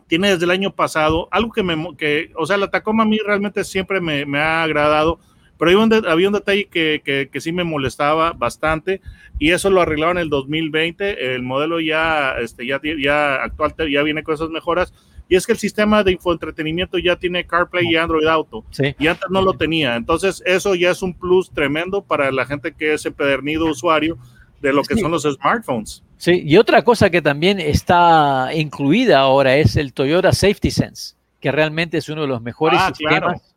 tiene 0.07 0.31
desde 0.31 0.45
el 0.45 0.51
año 0.51 0.73
pasado, 0.73 1.27
algo 1.31 1.51
que 1.51 1.63
me, 1.63 1.95
que, 1.97 2.31
o 2.35 2.45
sea, 2.45 2.57
la 2.57 2.69
Tacoma 2.69 3.03
a 3.03 3.05
mí 3.05 3.19
realmente 3.25 3.63
siempre 3.63 4.01
me, 4.01 4.25
me 4.25 4.39
ha 4.39 4.63
agradado, 4.63 5.19
pero 5.57 5.71
había 5.71 5.83
un, 5.83 6.07
había 6.07 6.27
un 6.27 6.33
detalle 6.33 6.65
que, 6.65 7.01
que, 7.03 7.29
que, 7.31 7.41
sí 7.41 7.51
me 7.51 7.63
molestaba 7.63 8.31
bastante 8.31 9.01
y 9.39 9.51
eso 9.51 9.69
lo 9.69 9.81
arreglaron 9.81 10.17
en 10.17 10.23
el 10.23 10.29
2020, 10.29 11.35
el 11.35 11.43
modelo 11.43 11.79
ya, 11.79 12.35
este, 12.39 12.65
ya, 12.65 12.79
ya 12.81 13.43
actual, 13.43 13.73
ya 13.91 14.01
viene 14.03 14.23
con 14.23 14.35
esas 14.35 14.49
mejoras, 14.49 14.93
y 15.29 15.35
es 15.35 15.45
que 15.45 15.51
el 15.51 15.57
sistema 15.57 16.03
de 16.03 16.13
infoentretenimiento 16.13 16.97
ya 16.97 17.17
tiene 17.17 17.45
CarPlay 17.45 17.91
y 17.91 17.95
Android 17.97 18.27
Auto, 18.27 18.63
y 18.97 19.07
antes 19.07 19.29
no 19.29 19.41
lo 19.41 19.53
tenía, 19.53 19.95
entonces 19.95 20.41
eso 20.45 20.73
ya 20.73 20.91
es 20.91 21.01
un 21.01 21.13
plus 21.13 21.51
tremendo 21.51 22.01
para 22.01 22.31
la 22.31 22.45
gente 22.45 22.73
que 22.73 22.93
es 22.93 23.05
empedernido 23.05 23.65
usuario 23.65 24.17
de 24.61 24.73
lo 24.73 24.83
que 24.83 24.95
son 24.95 25.11
los 25.11 25.23
smartphones. 25.23 26.03
Sí, 26.17 26.43
y 26.45 26.57
otra 26.57 26.81
cosa 26.83 27.09
que 27.09 27.21
también 27.21 27.59
está 27.59 28.49
incluida 28.53 29.19
ahora 29.19 29.55
es 29.55 29.75
el 29.75 29.93
Toyota 29.93 30.31
Safety 30.31 30.71
Sense, 30.71 31.15
que 31.39 31.51
realmente 31.51 31.97
es 31.97 32.09
uno 32.09 32.21
de 32.21 32.27
los 32.27 32.41
mejores 32.41 32.79
ah, 32.81 32.87
sistemas 32.87 33.55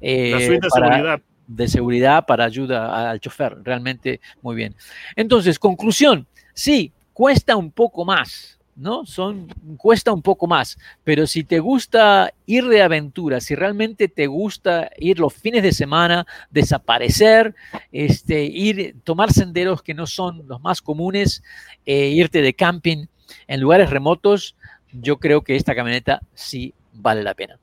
eh, 0.00 0.58
de, 0.60 0.70
seguridad. 0.70 1.20
de 1.46 1.68
seguridad 1.68 2.26
para 2.26 2.44
ayuda 2.44 3.10
al 3.10 3.18
chofer. 3.18 3.56
Realmente 3.62 4.20
muy 4.42 4.54
bien. 4.54 4.74
Entonces, 5.16 5.58
conclusión, 5.58 6.26
sí, 6.52 6.92
cuesta 7.14 7.56
un 7.56 7.70
poco 7.70 8.04
más, 8.04 8.58
¿no? 8.76 9.04
Son, 9.06 9.48
cuesta 9.76 10.12
un 10.12 10.22
poco 10.22 10.46
más, 10.46 10.78
pero 11.04 11.26
si 11.26 11.44
te 11.44 11.60
gusta 11.60 12.32
ir 12.46 12.66
de 12.66 12.82
aventura, 12.82 13.40
si 13.40 13.54
realmente 13.54 14.08
te 14.08 14.26
gusta 14.26 14.90
ir 14.98 15.18
los 15.18 15.34
fines 15.34 15.62
de 15.62 15.72
semana, 15.72 16.26
desaparecer, 16.50 17.54
este, 17.90 18.44
ir, 18.44 18.96
tomar 19.04 19.32
senderos 19.32 19.82
que 19.82 19.94
no 19.94 20.06
son 20.06 20.46
los 20.46 20.60
más 20.60 20.80
comunes, 20.80 21.42
eh, 21.84 22.08
irte 22.08 22.42
de 22.42 22.54
camping 22.54 23.06
en 23.46 23.60
lugares 23.60 23.90
remotos, 23.90 24.56
yo 24.92 25.18
creo 25.18 25.42
que 25.42 25.56
esta 25.56 25.74
camioneta 25.74 26.20
sí 26.34 26.74
vale 26.92 27.22
la 27.22 27.34
pena. 27.34 27.58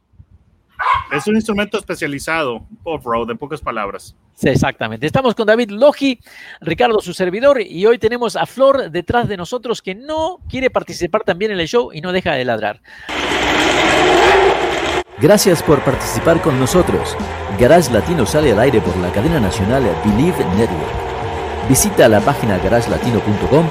Es 1.12 1.28
un 1.28 1.36
instrumento 1.36 1.78
especializado, 1.78 2.66
off-road, 2.84 3.32
en 3.32 3.38
pocas 3.38 3.62
palabras. 3.62 4.16
Exactamente. 4.44 5.06
Estamos 5.06 5.36
con 5.36 5.48
David 5.48 5.72
Logi, 5.72 6.20
Ricardo, 6.62 7.02
su 7.02 7.14
servidor, 7.14 7.62
y 7.62 7.86
hoy 7.86 7.98
tenemos 7.98 8.36
a 8.36 8.46
Flor 8.46 8.90
detrás 8.90 9.28
de 9.28 9.38
nosotros 9.38 9.82
que 9.82 9.96
no 9.96 10.40
quiere 10.50 10.70
participar 10.70 11.24
también 11.24 11.52
en 11.52 11.60
el 11.60 11.68
show 11.68 11.92
y 11.94 12.02
no 12.02 12.12
deja 12.12 12.34
de 12.34 12.46
ladrar. 12.46 12.82
Gracias 15.22 15.62
por 15.62 15.82
participar 15.82 16.42
con 16.42 16.58
nosotros. 16.60 17.16
Garage 17.60 17.92
Latino 17.92 18.26
sale 18.26 18.54
al 18.54 18.60
aire 18.60 18.80
por 18.80 18.96
la 18.98 19.12
cadena 19.12 19.40
nacional 19.40 19.84
Believe 20.06 20.46
Network. 20.56 21.10
Visita 21.68 22.08
la 22.08 22.22
página 22.22 22.58
garagelatino.com, 22.58 23.68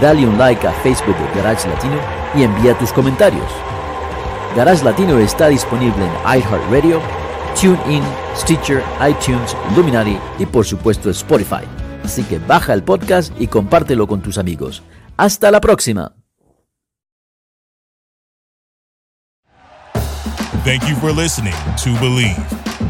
dale 0.00 0.26
un 0.26 0.38
like 0.38 0.64
a 0.64 0.72
Facebook 0.72 1.16
de 1.16 1.40
Garage 1.40 1.68
Latino 1.68 1.96
y 2.36 2.44
envía 2.44 2.78
tus 2.78 2.92
comentarios. 2.92 3.50
Garage 4.56 4.84
Latino 4.84 5.18
está 5.18 5.48
disponible 5.48 6.04
en 6.04 6.38
iHeartRadio, 6.38 7.00
TuneIn, 7.62 8.02
Stitcher, 8.34 8.82
iTunes, 9.00 9.56
Luminary 9.76 10.18
y 10.40 10.46
por 10.46 10.66
supuesto 10.66 11.10
Spotify. 11.10 11.64
Así 12.04 12.24
que 12.24 12.40
baja 12.40 12.74
el 12.74 12.82
podcast 12.82 13.32
y 13.40 13.46
compártelo 13.46 14.08
con 14.08 14.20
tus 14.20 14.36
amigos. 14.36 14.82
Hasta 15.16 15.48
la 15.52 15.60
próxima. 15.60 16.12
Thank 20.64 20.88
you 20.88 20.96
for 20.96 21.12
listening 21.12 21.54
to 21.84 21.90
Believe. 22.00 22.36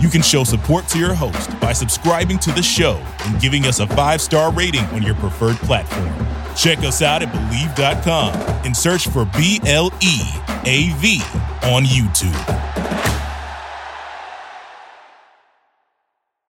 You 0.00 0.08
can 0.08 0.22
show 0.22 0.42
support 0.42 0.88
to 0.88 0.98
your 0.98 1.14
host 1.14 1.50
by 1.60 1.74
subscribing 1.74 2.38
to 2.38 2.50
the 2.52 2.62
show 2.62 2.98
and 3.26 3.38
giving 3.40 3.66
us 3.66 3.80
a 3.80 3.86
five 3.86 4.22
star 4.22 4.50
rating 4.52 4.84
on 4.94 5.02
your 5.02 5.14
preferred 5.16 5.56
platform. 5.66 6.10
Check 6.56 6.78
us 6.78 7.02
out 7.02 7.22
at 7.22 7.30
Believe.com 7.30 8.34
and 8.64 8.74
search 8.74 9.06
for 9.08 9.26
B 9.36 9.60
L 9.66 9.92
E 10.00 10.20
A 10.64 10.94
V 10.96 11.20
on 11.62 11.84
YouTube. 11.84 13.01